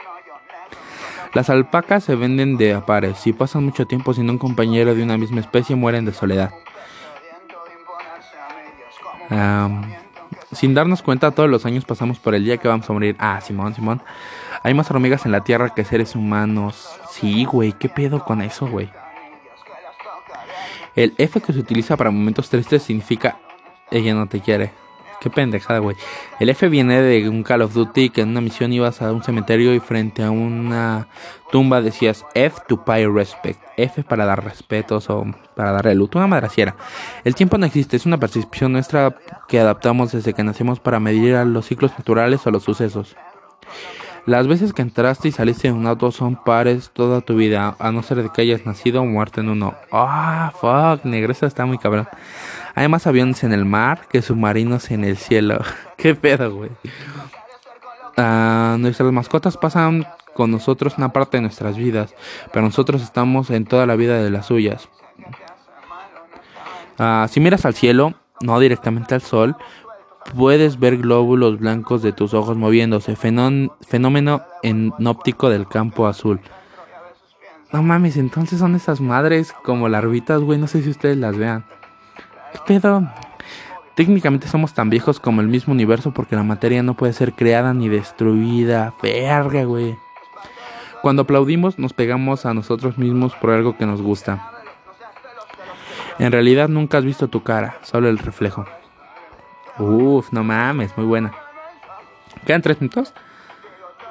Las 1.34 1.50
alpacas 1.50 2.04
se 2.04 2.14
venden 2.14 2.56
de 2.56 2.74
a 2.74 2.86
pares. 2.86 3.18
Si 3.18 3.32
pasan 3.32 3.64
mucho 3.64 3.86
tiempo 3.86 4.14
sin 4.14 4.30
un 4.30 4.38
compañero 4.38 4.94
de 4.94 5.02
una 5.02 5.18
misma 5.18 5.40
especie, 5.40 5.74
mueren 5.74 6.04
de 6.04 6.12
soledad. 6.12 6.52
sin 10.52 10.74
darnos 10.74 11.02
cuenta, 11.02 11.32
todos 11.32 11.50
los 11.50 11.66
años 11.66 11.84
pasamos 11.84 12.20
por 12.20 12.34
el 12.34 12.44
día 12.44 12.58
que 12.58 12.68
vamos 12.68 12.88
a 12.88 12.92
morir. 12.92 13.16
Ah, 13.18 13.40
Simón, 13.40 13.74
Simón. 13.74 14.00
Hay 14.62 14.74
más 14.74 14.90
hormigas 14.90 15.26
en 15.26 15.32
la 15.32 15.42
Tierra 15.42 15.74
que 15.74 15.84
seres 15.84 16.14
humanos. 16.14 16.88
Sí, 17.10 17.44
güey, 17.44 17.72
¿qué 17.72 17.88
pedo 17.88 18.24
con 18.24 18.40
eso, 18.40 18.68
güey? 18.68 18.90
El 20.94 21.14
F 21.18 21.40
que 21.40 21.52
se 21.52 21.58
utiliza 21.58 21.96
para 21.96 22.10
momentos 22.10 22.48
tristes 22.48 22.84
significa 22.84 23.38
ella 23.90 24.14
no 24.14 24.26
te 24.26 24.40
quiere. 24.40 24.83
Qué 25.24 25.30
pendejada, 25.30 25.78
güey. 25.78 25.96
El 26.38 26.50
F 26.50 26.68
viene 26.68 27.00
de 27.00 27.26
un 27.30 27.44
Call 27.44 27.62
of 27.62 27.72
Duty 27.72 28.10
que 28.10 28.20
en 28.20 28.28
una 28.28 28.42
misión 28.42 28.74
ibas 28.74 29.00
a 29.00 29.10
un 29.10 29.22
cementerio 29.22 29.72
y 29.72 29.80
frente 29.80 30.22
a 30.22 30.30
una 30.30 31.08
tumba 31.50 31.80
decías 31.80 32.26
F 32.34 32.58
to 32.68 32.84
pay 32.84 33.06
respect. 33.06 33.58
F 33.78 34.02
para 34.02 34.26
dar 34.26 34.44
respetos 34.44 35.08
o 35.08 35.24
para 35.56 35.72
darle 35.72 35.94
luto. 35.94 36.18
Una 36.18 36.26
madraciera. 36.26 36.76
El 37.24 37.34
tiempo 37.34 37.56
no 37.56 37.64
existe, 37.64 37.96
es 37.96 38.04
una 38.04 38.18
percepción 38.18 38.72
nuestra 38.72 39.16
que 39.48 39.58
adaptamos 39.58 40.12
desde 40.12 40.34
que 40.34 40.44
nacemos 40.44 40.78
para 40.78 41.00
medir 41.00 41.36
a 41.36 41.46
los 41.46 41.64
ciclos 41.64 41.92
naturales 41.92 42.46
o 42.46 42.50
los 42.50 42.62
sucesos. 42.62 43.16
Las 44.26 44.46
veces 44.46 44.74
que 44.74 44.82
entraste 44.82 45.28
y 45.28 45.32
saliste 45.32 45.68
en 45.68 45.74
un 45.74 45.86
auto 45.86 46.10
son 46.10 46.36
pares 46.36 46.90
toda 46.92 47.22
tu 47.22 47.36
vida, 47.36 47.76
a 47.78 47.92
no 47.92 48.02
ser 48.02 48.22
de 48.22 48.30
que 48.30 48.42
hayas 48.42 48.66
nacido 48.66 49.00
o 49.00 49.06
muerto 49.06 49.40
en 49.40 49.48
uno. 49.48 49.74
Ah, 49.90 50.52
fuck, 50.60 51.06
negresa 51.06 51.46
está 51.46 51.64
muy 51.64 51.78
cabrón. 51.78 52.08
Hay 52.74 52.88
más 52.88 53.06
aviones 53.06 53.44
en 53.44 53.52
el 53.52 53.64
mar 53.64 54.08
que 54.08 54.22
submarinos 54.22 54.90
en 54.90 55.04
el 55.04 55.16
cielo. 55.16 55.60
¿Qué 55.96 56.14
pedo, 56.14 56.54
güey? 56.54 56.70
Ah, 58.16 58.76
nuestras 58.78 59.12
mascotas 59.12 59.56
pasan 59.56 60.06
con 60.34 60.50
nosotros 60.50 60.98
una 60.98 61.12
parte 61.12 61.36
de 61.36 61.42
nuestras 61.42 61.76
vidas, 61.76 62.14
pero 62.52 62.64
nosotros 62.64 63.02
estamos 63.02 63.50
en 63.50 63.64
toda 63.64 63.86
la 63.86 63.96
vida 63.96 64.20
de 64.22 64.30
las 64.30 64.46
suyas. 64.46 64.88
Ah, 66.98 67.26
si 67.30 67.40
miras 67.40 67.64
al 67.64 67.74
cielo, 67.74 68.14
no 68.40 68.58
directamente 68.58 69.14
al 69.14 69.22
sol, 69.22 69.56
puedes 70.36 70.78
ver 70.78 70.98
glóbulos 70.98 71.58
blancos 71.58 72.02
de 72.02 72.12
tus 72.12 72.34
ojos 72.34 72.56
moviéndose, 72.56 73.16
fenómeno 73.16 74.42
en 74.62 74.92
óptico 75.06 75.48
del 75.48 75.68
campo 75.68 76.06
azul. 76.06 76.40
No 77.72 77.82
mames, 77.82 78.16
entonces 78.16 78.60
son 78.60 78.76
esas 78.76 79.00
madres 79.00 79.52
como 79.64 79.88
larvitas, 79.88 80.40
güey, 80.40 80.58
no 80.58 80.68
sé 80.68 80.82
si 80.82 80.90
ustedes 80.90 81.16
las 81.16 81.36
vean. 81.36 81.64
¿Qué 82.54 82.60
pedo? 82.66 83.02
Técnicamente 83.96 84.46
somos 84.46 84.74
tan 84.74 84.88
viejos 84.90 85.18
como 85.18 85.40
el 85.40 85.48
mismo 85.48 85.72
universo 85.72 86.12
porque 86.12 86.36
la 86.36 86.44
materia 86.44 86.84
no 86.84 86.94
puede 86.94 87.12
ser 87.12 87.32
creada 87.32 87.74
ni 87.74 87.88
destruida. 87.88 88.94
Verga, 89.02 89.64
güey. 89.64 89.96
Cuando 91.02 91.22
aplaudimos 91.22 91.78
nos 91.78 91.92
pegamos 91.92 92.46
a 92.46 92.54
nosotros 92.54 92.96
mismos 92.96 93.34
por 93.34 93.50
algo 93.50 93.76
que 93.76 93.86
nos 93.86 94.00
gusta. 94.00 94.50
En 96.20 96.30
realidad 96.30 96.68
nunca 96.68 96.98
has 96.98 97.04
visto 97.04 97.26
tu 97.26 97.42
cara, 97.42 97.78
solo 97.82 98.08
el 98.08 98.18
reflejo. 98.18 98.64
Uf, 99.78 100.32
no 100.32 100.44
mames, 100.44 100.96
muy 100.96 101.06
buena. 101.06 101.32
Quedan 102.46 102.62
tres 102.62 102.80
minutos. 102.80 103.12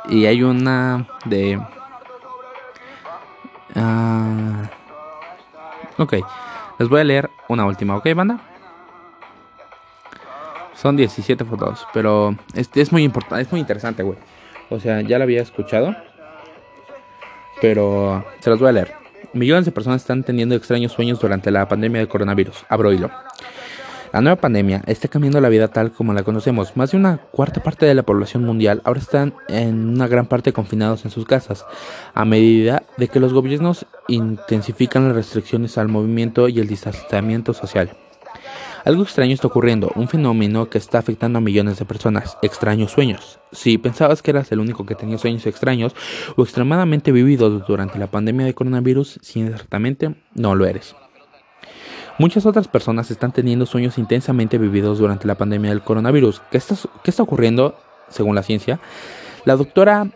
Y 0.10 0.26
hay 0.26 0.44
una 0.44 1.08
de... 1.24 1.62
Ah, 3.74 4.70
ok. 5.98 6.16
Les 6.80 6.90
voy 6.90 7.02
a 7.02 7.04
leer 7.04 7.30
una 7.48 7.66
última, 7.66 7.96
¿ok, 7.98 8.14
banda? 8.16 8.40
Son 10.74 10.98
17 10.98 11.46
fotos, 11.46 11.88
pero 11.94 12.36
este 12.56 12.82
es 12.82 12.92
muy 12.92 13.04
importante, 13.04 13.44
es 13.44 13.52
muy 13.52 13.62
interesante, 13.62 14.04
güey. 14.04 14.18
O 14.70 14.80
sea, 14.80 15.02
ya 15.02 15.18
la 15.18 15.24
había 15.24 15.42
escuchado, 15.42 15.96
pero 17.62 18.26
se 18.40 18.50
las 18.50 18.60
voy 18.60 18.70
a 18.70 18.74
leer. 18.74 18.94
Millones 19.34 19.66
de 19.66 19.72
personas 19.72 20.02
están 20.02 20.24
teniendo 20.24 20.56
extraños 20.56 20.92
sueños 20.92 21.20
durante 21.20 21.52
la 21.52 21.68
pandemia 21.68 22.02
de 22.02 22.08
coronavirus. 22.08 22.66
Abro 22.70 22.92
hilo. 22.92 23.10
La 24.14 24.22
nueva 24.22 24.36
pandemia 24.36 24.84
está 24.86 25.08
cambiando 25.08 25.42
la 25.42 25.50
vida 25.50 25.70
tal 25.70 25.92
como 25.92 26.14
la 26.14 26.22
conocemos. 26.22 26.78
Más 26.78 26.92
de 26.92 26.98
una 26.98 27.18
cuarta 27.18 27.64
parte 27.64 27.88
de 27.88 27.96
la 27.96 28.04
población 28.04 28.44
mundial 28.44 28.80
ahora 28.84 29.00
están 29.00 29.34
en 29.48 29.90
una 29.90 30.08
gran 30.08 30.28
parte 30.28 30.54
confinados 30.54 31.04
en 31.04 31.10
sus 31.10 31.26
casas, 31.26 31.66
a 32.14 32.24
medida 32.24 32.84
de 32.98 33.08
que 33.08 33.20
los 33.20 33.34
gobiernos 33.34 33.88
intensifican 34.08 35.08
las 35.08 35.16
restricciones 35.16 35.80
al 35.80 35.88
movimiento 35.88 36.48
y 36.48 36.60
el 36.60 36.68
distanciamiento 36.68 37.56
social. 37.56 37.90
Algo 38.86 39.02
extraño 39.02 39.34
está 39.34 39.48
ocurriendo, 39.48 39.92
un 39.96 40.08
fenómeno 40.08 40.70
que 40.70 40.78
está 40.78 41.00
afectando 41.00 41.40
a 41.40 41.42
millones 41.42 41.80
de 41.80 41.86
personas. 41.86 42.38
Extraños 42.44 42.92
sueños. 42.92 43.40
Si 43.52 43.80
pensabas 43.80 44.22
que 44.22 44.30
eras 44.30 44.52
el 44.52 44.60
único 44.60 44.86
que 44.86 44.94
tenía 44.94 45.18
sueños 45.18 45.48
extraños 45.48 45.96
o 46.36 46.44
extremadamente 46.44 47.12
vividos 47.12 47.66
durante 47.66 47.98
la 47.98 48.12
pandemia 48.12 48.46
de 48.46 48.54
coronavirus, 48.54 49.18
ciertamente 49.24 50.14
no 50.36 50.54
lo 50.54 50.68
eres. 50.68 50.96
Muchas 52.20 52.46
otras 52.46 52.68
personas 52.68 53.10
están 53.10 53.32
teniendo 53.32 53.66
sueños 53.66 53.98
intensamente 53.98 54.60
vividos 54.60 55.00
durante 55.00 55.28
la 55.28 55.34
pandemia 55.34 55.72
del 55.72 55.82
coronavirus. 55.82 56.44
¿Qué 56.52 56.60
está, 56.60 57.24
ocurriendo, 57.24 57.76
según 58.08 58.36
la 58.36 58.44
ciencia? 58.44 58.80
La 59.46 59.56
doctora 59.56 60.08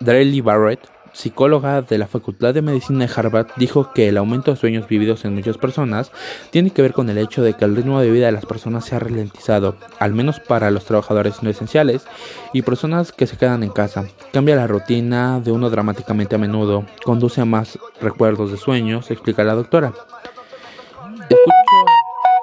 Darely 0.00 0.40
Barrett, 0.40 0.88
psicóloga 1.12 1.82
de 1.82 1.98
la 1.98 2.06
Facultad 2.06 2.54
de 2.54 2.62
Medicina 2.62 3.06
de 3.06 3.12
Harvard, 3.14 3.48
dijo 3.56 3.92
que 3.92 4.08
el 4.08 4.16
aumento 4.16 4.50
de 4.50 4.56
sueños 4.56 4.88
vividos 4.88 5.26
en 5.26 5.34
muchas 5.34 5.58
personas 5.58 6.12
tiene 6.48 6.70
que 6.70 6.80
ver 6.80 6.94
con 6.94 7.10
el 7.10 7.18
hecho 7.18 7.42
de 7.42 7.52
que 7.52 7.66
el 7.66 7.76
ritmo 7.76 8.00
de 8.00 8.10
vida 8.10 8.26
de 8.26 8.32
las 8.32 8.46
personas 8.46 8.86
se 8.86 8.96
ha 8.96 9.00
ralentizado, 9.00 9.76
al 9.98 10.14
menos 10.14 10.40
para 10.40 10.70
los 10.70 10.86
trabajadores 10.86 11.42
no 11.42 11.50
esenciales 11.50 12.06
y 12.54 12.62
personas 12.62 13.12
que 13.12 13.26
se 13.26 13.36
quedan 13.36 13.62
en 13.62 13.70
casa. 13.70 14.06
Cambia 14.32 14.56
la 14.56 14.66
rutina 14.66 15.40
de 15.40 15.52
uno 15.52 15.68
dramáticamente 15.68 16.36
a 16.36 16.38
menudo, 16.38 16.86
conduce 17.04 17.42
a 17.42 17.44
más 17.44 17.78
recuerdos 18.00 18.50
de 18.50 18.56
sueños, 18.56 19.10
explica 19.10 19.44
la 19.44 19.54
doctora. 19.54 19.92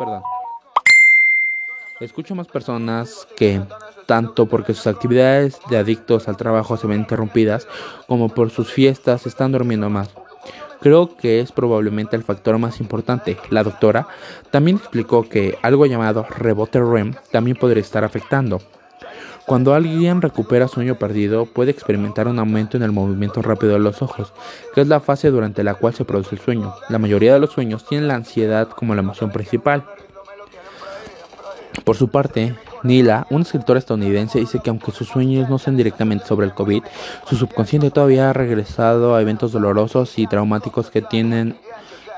Perdón. 0.01 0.23
Escucho 1.99 2.33
más 2.33 2.47
personas 2.47 3.27
que, 3.37 3.61
tanto 4.07 4.47
porque 4.47 4.73
sus 4.73 4.87
actividades 4.87 5.59
de 5.69 5.77
adictos 5.77 6.27
al 6.27 6.37
trabajo 6.37 6.75
se 6.75 6.87
ven 6.87 7.01
interrumpidas, 7.01 7.67
como 8.07 8.29
por 8.29 8.49
sus 8.49 8.71
fiestas 8.71 9.27
están 9.27 9.51
durmiendo 9.51 9.91
más. 9.91 10.09
Creo 10.79 11.15
que 11.15 11.39
es 11.39 11.51
probablemente 11.51 12.15
el 12.15 12.23
factor 12.23 12.57
más 12.57 12.79
importante. 12.79 13.37
La 13.51 13.63
doctora 13.63 14.07
también 14.49 14.77
explicó 14.77 15.29
que 15.29 15.59
algo 15.61 15.85
llamado 15.85 16.25
rebote 16.27 16.79
REM 16.79 17.13
también 17.29 17.55
podría 17.55 17.81
estar 17.81 18.03
afectando. 18.03 18.59
Cuando 19.45 19.73
alguien 19.73 20.21
recupera 20.21 20.67
sueño 20.67 20.95
perdido, 20.95 21.45
puede 21.45 21.71
experimentar 21.71 22.27
un 22.27 22.39
aumento 22.39 22.77
en 22.77 22.83
el 22.83 22.91
movimiento 22.91 23.41
rápido 23.41 23.73
de 23.73 23.79
los 23.79 24.01
ojos, 24.01 24.33
que 24.73 24.81
es 24.81 24.87
la 24.87 24.99
fase 24.99 25.29
durante 25.29 25.63
la 25.63 25.73
cual 25.73 25.93
se 25.93 26.05
produce 26.05 26.35
el 26.35 26.41
sueño. 26.41 26.73
La 26.89 26.99
mayoría 26.99 27.33
de 27.33 27.39
los 27.39 27.51
sueños 27.51 27.85
tienen 27.85 28.07
la 28.07 28.15
ansiedad 28.15 28.69
como 28.69 28.95
la 28.95 29.01
emoción 29.01 29.31
principal. 29.31 29.83
Por 31.83 31.97
su 31.97 32.09
parte, 32.09 32.55
Nila, 32.83 33.27
un 33.29 33.41
escritor 33.41 33.77
estadounidense, 33.77 34.39
dice 34.39 34.59
que 34.63 34.69
aunque 34.69 34.91
sus 34.91 35.07
sueños 35.07 35.49
no 35.49 35.57
sean 35.57 35.77
directamente 35.77 36.25
sobre 36.25 36.45
el 36.45 36.53
COVID, 36.53 36.83
su 37.27 37.35
subconsciente 37.35 37.91
todavía 37.91 38.29
ha 38.29 38.33
regresado 38.33 39.15
a 39.15 39.21
eventos 39.21 39.51
dolorosos 39.51 40.17
y 40.17 40.27
traumáticos 40.27 40.89
que 40.89 41.01
tienen 41.01 41.57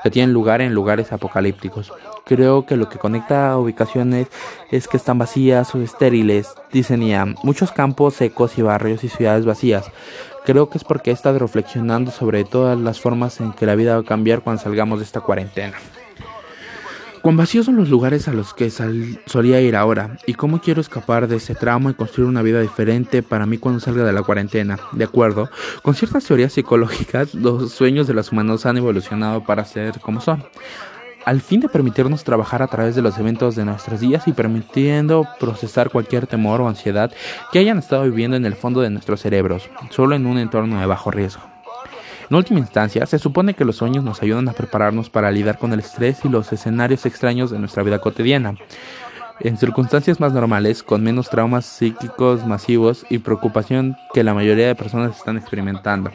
que 0.02 0.10
tienen 0.10 0.34
lugar 0.34 0.60
en 0.60 0.74
lugares 0.74 1.12
apocalípticos. 1.12 1.90
Creo 2.24 2.64
que 2.64 2.76
lo 2.76 2.88
que 2.88 2.98
conecta 2.98 3.50
a 3.50 3.58
ubicaciones 3.58 4.28
es 4.70 4.88
que 4.88 4.96
están 4.96 5.18
vacías 5.18 5.74
o 5.74 5.82
estériles, 5.82 6.54
dicen 6.72 7.06
ya, 7.06 7.26
muchos 7.42 7.70
campos 7.70 8.14
secos 8.14 8.56
y 8.56 8.62
barrios 8.62 9.04
y 9.04 9.08
ciudades 9.08 9.44
vacías. 9.44 9.90
Creo 10.44 10.70
que 10.70 10.78
es 10.78 10.84
porque 10.84 11.10
he 11.10 11.12
estado 11.12 11.38
reflexionando 11.38 12.10
sobre 12.10 12.44
todas 12.44 12.78
las 12.78 13.00
formas 13.00 13.40
en 13.40 13.52
que 13.52 13.66
la 13.66 13.74
vida 13.74 13.94
va 13.94 14.00
a 14.00 14.04
cambiar 14.04 14.42
cuando 14.42 14.62
salgamos 14.62 14.98
de 15.00 15.04
esta 15.04 15.20
cuarentena. 15.20 15.74
Cuán 17.24 17.38
vacíos 17.38 17.64
son 17.64 17.76
los 17.76 17.88
lugares 17.88 18.28
a 18.28 18.34
los 18.34 18.52
que 18.52 18.70
solía 18.70 19.60
ir 19.62 19.76
ahora 19.76 20.18
y 20.26 20.34
cómo 20.34 20.60
quiero 20.60 20.82
escapar 20.82 21.26
de 21.26 21.36
ese 21.36 21.54
trauma 21.54 21.90
y 21.90 21.94
construir 21.94 22.28
una 22.28 22.42
vida 22.42 22.60
diferente 22.60 23.22
para 23.22 23.46
mí 23.46 23.56
cuando 23.56 23.80
salga 23.80 24.04
de 24.04 24.12
la 24.12 24.22
cuarentena. 24.22 24.78
De 24.92 25.04
acuerdo, 25.04 25.48
con 25.80 25.94
ciertas 25.94 26.24
teorías 26.24 26.52
psicológicas, 26.52 27.34
los 27.34 27.72
sueños 27.72 28.06
de 28.06 28.12
los 28.12 28.30
humanos 28.30 28.66
han 28.66 28.76
evolucionado 28.76 29.42
para 29.42 29.64
ser 29.64 30.00
como 30.00 30.20
son. 30.20 30.44
Al 31.24 31.40
fin 31.40 31.60
de 31.60 31.70
permitirnos 31.70 32.22
trabajar 32.22 32.62
a 32.62 32.66
través 32.66 32.94
de 32.94 33.00
los 33.00 33.16
eventos 33.18 33.56
de 33.56 33.64
nuestros 33.64 34.00
días 34.00 34.28
y 34.28 34.32
permitiendo 34.32 35.26
procesar 35.40 35.88
cualquier 35.88 36.26
temor 36.26 36.60
o 36.60 36.68
ansiedad 36.68 37.10
que 37.50 37.58
hayan 37.58 37.78
estado 37.78 38.02
viviendo 38.04 38.36
en 38.36 38.44
el 38.44 38.54
fondo 38.54 38.82
de 38.82 38.90
nuestros 38.90 39.22
cerebros, 39.22 39.70
solo 39.88 40.14
en 40.16 40.26
un 40.26 40.36
entorno 40.36 40.78
de 40.78 40.86
bajo 40.86 41.10
riesgo. 41.10 41.42
En 42.28 42.36
última 42.36 42.60
instancia, 42.60 43.06
se 43.06 43.18
supone 43.18 43.54
que 43.54 43.64
los 43.64 43.76
sueños 43.76 44.04
nos 44.04 44.22
ayudan 44.22 44.48
a 44.48 44.52
prepararnos 44.52 45.08
para 45.08 45.30
lidiar 45.30 45.58
con 45.58 45.72
el 45.72 45.80
estrés 45.80 46.24
y 46.24 46.28
los 46.28 46.52
escenarios 46.52 47.06
extraños 47.06 47.50
de 47.50 47.58
nuestra 47.58 47.82
vida 47.82 48.00
cotidiana. 48.00 48.56
En 49.40 49.56
circunstancias 49.56 50.20
más 50.20 50.32
normales, 50.32 50.82
con 50.82 51.02
menos 51.02 51.30
traumas 51.30 51.64
psíquicos 51.64 52.46
masivos 52.46 53.06
y 53.08 53.18
preocupación 53.18 53.96
que 54.12 54.24
la 54.24 54.34
mayoría 54.34 54.66
de 54.66 54.74
personas 54.74 55.16
están 55.16 55.38
experimentando. 55.38 56.10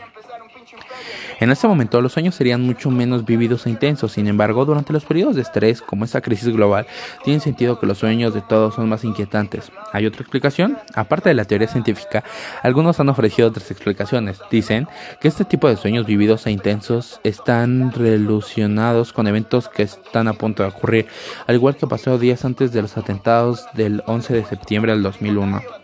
En 1.39 1.51
este 1.51 1.67
momento 1.67 2.01
los 2.01 2.11
sueños 2.11 2.35
serían 2.35 2.61
mucho 2.61 2.91
menos 2.91 3.23
vividos 3.23 3.65
e 3.65 3.69
intensos, 3.69 4.11
sin 4.11 4.27
embargo, 4.27 4.65
durante 4.65 4.91
los 4.91 5.05
periodos 5.05 5.37
de 5.37 5.41
estrés 5.41 5.81
como 5.81 6.03
esta 6.03 6.19
crisis 6.19 6.49
global, 6.49 6.85
tiene 7.23 7.39
sentido 7.39 7.79
que 7.79 7.85
los 7.85 7.97
sueños 7.97 8.33
de 8.33 8.41
todos 8.41 8.75
son 8.75 8.89
más 8.89 9.05
inquietantes. 9.05 9.71
¿Hay 9.93 10.05
otra 10.05 10.21
explicación? 10.21 10.77
Aparte 10.95 11.29
de 11.29 11.35
la 11.35 11.45
teoría 11.45 11.69
científica, 11.69 12.25
algunos 12.61 12.99
han 12.99 13.07
ofrecido 13.07 13.47
otras 13.47 13.71
explicaciones. 13.71 14.39
Dicen 14.51 14.89
que 15.21 15.29
este 15.29 15.45
tipo 15.45 15.69
de 15.69 15.77
sueños 15.77 16.05
vividos 16.05 16.45
e 16.45 16.51
intensos 16.51 17.21
están 17.23 17.93
relacionados 17.93 19.13
con 19.13 19.27
eventos 19.27 19.69
que 19.69 19.83
están 19.83 20.27
a 20.27 20.33
punto 20.33 20.63
de 20.63 20.69
ocurrir, 20.69 21.07
al 21.47 21.55
igual 21.55 21.77
que 21.77 21.87
pasó 21.87 22.17
días 22.17 22.43
antes 22.43 22.73
de 22.73 22.81
los 22.81 22.97
atentados 22.97 23.65
del 23.73 24.03
11 24.07 24.33
de 24.33 24.43
septiembre 24.43 24.91
del 24.91 25.03
2001. 25.03 25.78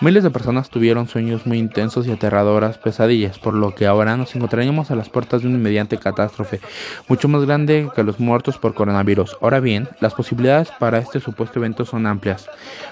Miles 0.00 0.22
de 0.22 0.30
personas 0.30 0.70
tuvieron 0.70 1.08
sueños 1.08 1.46
muy 1.46 1.58
intensos 1.58 2.06
y 2.06 2.12
aterradoras 2.12 2.78
pesadillas, 2.78 3.38
por 3.38 3.54
lo 3.54 3.74
que 3.74 3.86
ahora 3.86 4.16
nos 4.16 4.34
encontraríamos 4.34 4.90
a 4.90 4.96
las 4.96 5.08
puertas 5.08 5.42
de 5.42 5.48
una 5.48 5.56
inmediata 5.56 5.96
catástrofe, 5.96 6.60
mucho 7.08 7.28
más 7.28 7.44
grande 7.44 7.88
que 7.94 8.02
los 8.02 8.20
muertos 8.20 8.58
por 8.58 8.74
coronavirus. 8.74 9.36
Ahora 9.40 9.60
bien, 9.60 9.88
las 10.00 10.14
posibilidades 10.14 10.70
para 10.78 10.98
este 10.98 11.20
supuesto 11.20 11.58
evento 11.58 11.84
son 11.84 12.06
amplias, 12.06 12.48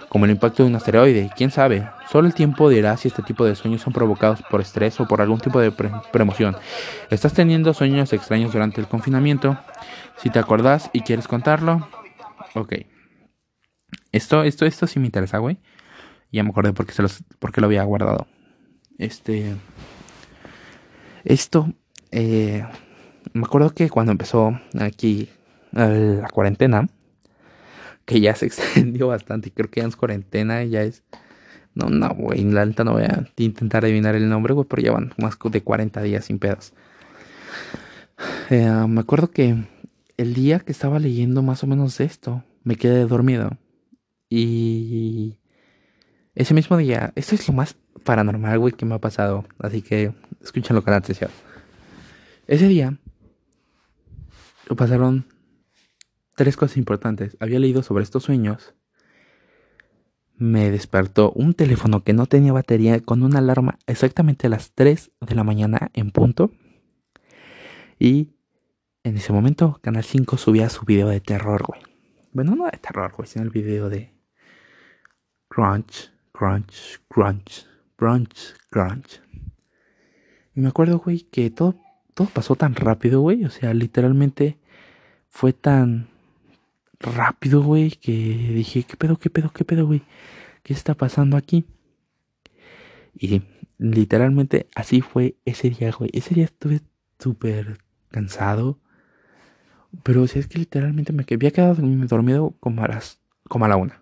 como 0.09 0.25
el 0.25 0.31
impacto 0.31 0.62
de 0.62 0.71
un 0.71 0.77
asteroide, 0.77 1.31
quién 1.37 1.51
sabe. 1.51 1.88
Solo 2.11 2.29
el 2.29 2.35
tiempo 2.35 2.68
dirá 2.68 2.97
si 2.97 3.09
este 3.09 3.23
tipo 3.23 3.45
de 3.45 3.57
sueños 3.57 3.83
son 3.83 3.92
provocados 3.92 4.42
por 4.42 4.61
estrés 4.61 5.01
o 5.01 5.09
por 5.09 5.21
algún 5.21 5.40
tipo 5.40 5.61
de 5.61 5.73
premoción. 6.12 6.57
¿Estás 7.11 7.33
teniendo 7.33 7.75
sueños 7.75 8.12
extraños 8.12 8.53
durante 8.53 8.81
el 8.81 8.88
confinamiento? 8.88 9.59
Si 10.16 10.31
te 10.31 10.38
acordás 10.38 10.90
y 10.92 11.01
quieres 11.01 11.27
contarlo, 11.27 11.88
ok. 12.55 12.75
Esto, 14.12 14.45
esto, 14.45 14.66
esto 14.66 14.87
sí 14.87 15.01
me 15.01 15.07
interesa, 15.07 15.38
güey. 15.38 15.59
Ya 16.33 16.42
me 16.42 16.51
acordé 16.51 16.73
porque, 16.73 16.92
se 16.92 17.03
los, 17.03 17.23
porque 17.38 17.61
lo 17.61 17.66
había 17.66 17.85
guardado. 17.85 18.27
Este. 18.99 19.55
Esto. 21.25 21.73
Eh, 22.11 22.64
me 23.33 23.45
acuerdo 23.45 23.71
que 23.71 23.90
cuando 23.90 24.12
empezó 24.12 24.59
aquí 24.81 25.29
la 25.73 26.29
cuarentena. 26.33 26.88
Que 28.07 28.21
ya 28.21 28.35
se 28.35 28.47
extendió 28.47 29.09
bastante. 29.09 29.51
Creo 29.53 29.71
que 29.71 29.81
ya 29.83 29.87
es 29.87 29.97
cuarentena. 29.97 30.64
Ya 30.64 30.83
es. 30.83 31.03
No, 31.75 31.88
no, 31.88 32.09
güey. 32.14 32.42
La 32.45 32.64
neta 32.64 32.85
no 32.85 32.95
voy 32.95 33.05
a 33.05 33.29
intentar 33.37 33.85
adivinar 33.85 34.14
el 34.14 34.29
nombre, 34.29 34.55
güey. 34.55 34.66
Pero 34.68 34.83
ya 34.83 34.92
van 34.92 35.12
más 35.18 35.38
de 35.38 35.62
40 35.62 36.03
días 36.03 36.25
sin 36.25 36.38
pedos. 36.38 36.73
Eh, 38.51 38.71
me 38.88 39.01
acuerdo 39.01 39.31
que 39.31 39.64
el 40.16 40.35
día 40.35 40.61
que 40.61 40.73
estaba 40.73 40.99
leyendo 40.99 41.42
más 41.42 41.62
o 41.62 41.66
menos 41.66 42.01
esto, 42.01 42.42
me 42.64 42.77
quedé 42.77 43.07
dormido. 43.07 43.51
Y 44.29 45.37
ese 46.35 46.55
mismo 46.55 46.77
día, 46.77 47.12
esto 47.14 47.35
es 47.35 47.47
lo 47.49 47.55
más 47.55 47.77
paranormal, 48.05 48.59
güey, 48.59 48.73
que 48.73 48.87
me 48.87 48.95
ha 48.95 48.99
pasado. 48.99 49.45
Así 49.59 49.83
que 49.83 50.14
escúchenlo 50.40 50.83
con 50.83 50.95
atención. 50.95 51.31
Ese 52.47 52.68
día 52.68 52.99
pasaron 54.77 55.27
tres 56.35 56.57
cosas 56.57 56.77
importantes. 56.77 57.37
Había 57.40 57.59
leído 57.59 57.83
sobre 57.83 58.05
estos 58.05 58.25
sueños. 58.25 58.75
Me 60.37 60.71
despertó 60.71 61.31
un 61.33 61.55
teléfono 61.55 62.03
que 62.03 62.14
no 62.14 62.27
tenía 62.27 62.53
batería 62.53 62.99
con 63.01 63.23
una 63.23 63.38
alarma 63.38 63.79
exactamente 63.87 64.47
a 64.47 64.51
las 64.51 64.73
3 64.73 65.12
de 65.21 65.35
la 65.35 65.45
mañana 65.45 65.90
en 65.92 66.11
punto. 66.11 66.51
Y 67.99 68.31
en 69.05 69.16
ese 69.16 69.33
momento 69.33 69.79
Canal 69.83 70.03
5 70.03 70.37
subía 70.37 70.68
su 70.68 70.85
video 70.85 71.09
de 71.09 71.21
terror, 71.21 71.62
güey. 71.62 71.81
Bueno, 72.33 72.57
no 72.57 72.64
de 72.64 72.79
terror, 72.79 73.12
güey, 73.16 73.29
sino 73.29 73.45
el 73.45 73.51
video 73.51 73.88
de 73.88 74.14
Crunch 75.49 76.12
crunch, 76.43 76.99
crunch, 77.09 77.67
crunch, 77.97 78.55
crunch. 78.69 79.21
Y 80.57 80.61
me 80.61 80.69
acuerdo, 80.69 80.99
güey, 80.99 81.21
que 81.21 81.51
todo, 81.51 81.77
todo 82.15 82.27
pasó 82.27 82.57
tan 82.57 82.75
rápido, 82.75 83.21
güey. 83.21 83.45
O 83.45 83.51
sea, 83.51 83.73
literalmente 83.75 84.59
fue 85.29 85.53
tan 85.53 86.09
rápido, 86.99 87.63
güey, 87.63 87.93
que 87.93 88.13
dije, 88.13 88.83
¿qué 88.83 88.97
pedo, 88.97 89.19
qué 89.19 89.31
pedo, 89.31 89.53
qué 89.53 89.65
pedo, 89.65 89.87
güey? 89.87 90.03
¿Qué 90.65 90.73
está 90.73 90.95
pasando 90.95 91.37
aquí? 91.37 91.65
Y 93.15 93.43
literalmente 93.79 94.67
así 94.75 95.01
fue 95.01 95.37
ese 95.45 95.71
día, 95.71 95.93
güey. 95.93 96.11
Ese 96.13 96.35
día 96.35 96.47
estuve 96.47 96.81
súper 97.21 97.79
cansado. 98.11 98.81
Pero 100.03 100.23
o 100.23 100.27
sea, 100.27 100.41
es 100.41 100.49
que 100.49 100.59
literalmente 100.59 101.13
me 101.13 101.25
había 101.31 101.53
quedado 101.53 101.77
dormido 101.77 102.57
como 102.59 102.83
a 102.83 102.89
las 102.89 103.21
como 103.49 103.67
a 103.67 103.69
la 103.69 103.77
una 103.77 104.02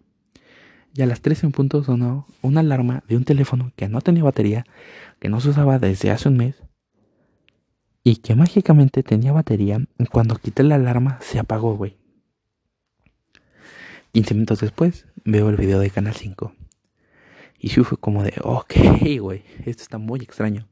y 0.94 1.02
a 1.02 1.06
las 1.06 1.20
3 1.20 1.44
en 1.44 1.52
punto 1.52 1.84
sonó 1.84 2.26
una 2.42 2.60
alarma 2.60 3.04
de 3.08 3.16
un 3.16 3.24
teléfono 3.24 3.72
que 3.76 3.88
no 3.88 4.00
tenía 4.00 4.24
batería, 4.24 4.66
que 5.18 5.28
no 5.28 5.40
se 5.40 5.50
usaba 5.50 5.78
desde 5.78 6.10
hace 6.10 6.28
un 6.28 6.36
mes 6.36 6.56
y 8.02 8.16
que 8.16 8.34
mágicamente 8.34 9.02
tenía 9.02 9.32
batería 9.32 9.80
y 9.98 10.06
cuando 10.06 10.36
quité 10.36 10.62
la 10.62 10.76
alarma 10.76 11.18
se 11.20 11.38
apagó, 11.38 11.76
güey. 11.76 11.96
15 14.12 14.34
minutos 14.34 14.60
después 14.60 15.06
veo 15.24 15.48
el 15.50 15.56
video 15.56 15.78
de 15.78 15.90
Canal 15.90 16.14
5 16.14 16.54
y 17.58 17.68
sí 17.68 17.82
fue 17.84 17.98
como 17.98 18.24
de, 18.24 18.34
ok, 18.42 18.74
güey, 19.20 19.44
esto 19.66 19.82
está 19.82 19.98
muy 19.98 20.20
extraño. 20.20 20.66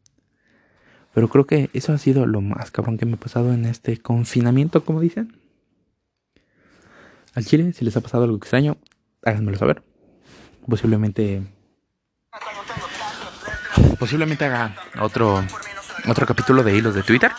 Pero 1.14 1.28
creo 1.28 1.46
que 1.46 1.70
eso 1.72 1.92
ha 1.92 1.98
sido 1.98 2.26
lo 2.26 2.40
más 2.40 2.70
cabrón 2.70 2.96
que 2.96 3.06
me 3.06 3.14
ha 3.14 3.18
pasado 3.18 3.52
en 3.52 3.66
este 3.66 3.98
confinamiento, 3.98 4.84
como 4.84 5.00
dicen. 5.00 5.36
Al 7.34 7.44
chile, 7.44 7.72
si 7.72 7.84
les 7.84 7.96
ha 7.96 8.00
pasado 8.00 8.24
algo 8.24 8.36
extraño, 8.36 8.78
háganmelo 9.22 9.58
saber 9.58 9.82
posiblemente 10.68 11.42
posiblemente 13.98 14.44
haga 14.44 14.74
otro 15.00 15.44
otro 16.06 16.26
capítulo 16.26 16.62
de 16.62 16.76
hilos 16.76 16.94
de 16.94 17.02
Twitter. 17.02 17.32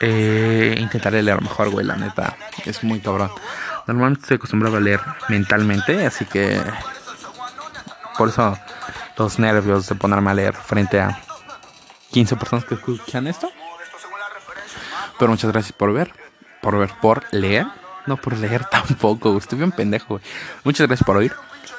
Eh, 0.00 0.74
intentaré 0.78 1.22
leer 1.22 1.40
mejor, 1.40 1.70
güey, 1.70 1.86
la 1.86 1.96
neta. 1.96 2.36
Es 2.64 2.82
muy 2.82 3.00
cabrón. 3.00 3.30
Normalmente 3.86 4.22
estoy 4.22 4.36
acostumbrado 4.36 4.76
a 4.76 4.80
leer 4.80 5.00
mentalmente, 5.28 6.06
así 6.06 6.24
que 6.24 6.60
por 8.16 8.28
eso 8.28 8.58
los 9.16 9.38
nervios 9.38 9.88
de 9.88 9.94
ponerme 9.94 10.30
a 10.30 10.34
leer 10.34 10.54
frente 10.54 11.00
a 11.00 11.20
15 12.10 12.36
personas 12.36 12.64
que 12.64 12.74
escuchan 12.74 13.26
esto. 13.26 13.50
Pero 15.18 15.30
muchas 15.30 15.52
gracias 15.52 15.72
por 15.72 15.92
ver, 15.92 16.12
por 16.60 16.78
ver, 16.78 16.90
por 17.00 17.22
leer. 17.32 17.66
No 18.06 18.16
por 18.16 18.36
leer 18.36 18.64
tampoco, 18.70 19.36
estoy 19.38 19.58
bien 19.58 19.70
pendejo. 19.70 20.20
Muchas 20.64 20.88
gracias 20.88 21.06
por 21.06 21.16
oír. 21.16 21.32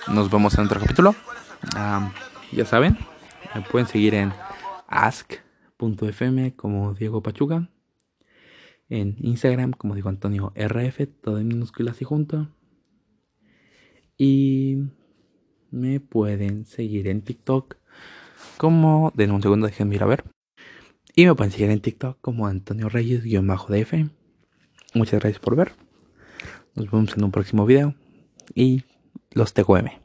Nos 0.07 0.29
vemos 0.29 0.57
en 0.57 0.65
otro 0.65 0.79
capítulo. 0.79 1.15
ya 2.51 2.65
saben, 2.65 2.97
me 3.55 3.61
pueden 3.61 3.87
seguir 3.87 4.15
en 4.15 4.33
ask.fm 4.87 6.55
como 6.55 6.93
Diego 6.93 7.23
Pachuga. 7.23 7.69
En 8.89 9.15
Instagram 9.19 9.71
como 9.71 9.95
digo 9.95 10.09
Antonio 10.09 10.51
RF, 10.55 11.07
todo 11.21 11.39
en 11.39 11.47
minúsculas 11.47 12.01
y 12.01 12.05
junto. 12.05 12.49
Y 14.17 14.77
me 15.71 15.99
pueden 15.99 16.65
seguir 16.65 17.07
en 17.07 17.21
TikTok 17.21 17.77
como, 18.57 19.11
denme 19.15 19.35
un 19.35 19.41
segundo, 19.41 19.67
déjenme 19.67 19.95
ir 19.95 20.03
a 20.03 20.07
ver. 20.07 20.25
Y 21.15 21.25
me 21.25 21.33
pueden 21.33 21.51
seguir 21.51 21.69
en 21.69 21.79
TikTok 21.79 22.19
como 22.19 22.45
Antonio 22.47 22.89
Reyes-DF. 22.89 24.09
Muchas 24.93 25.19
gracias 25.21 25.39
por 25.39 25.55
ver. 25.55 25.73
Nos 26.75 26.91
vemos 26.91 27.15
en 27.15 27.23
un 27.23 27.31
próximo 27.31 27.65
video. 27.65 27.95
Y 28.53 28.83
los 29.33 29.53
TQM. 29.53 30.02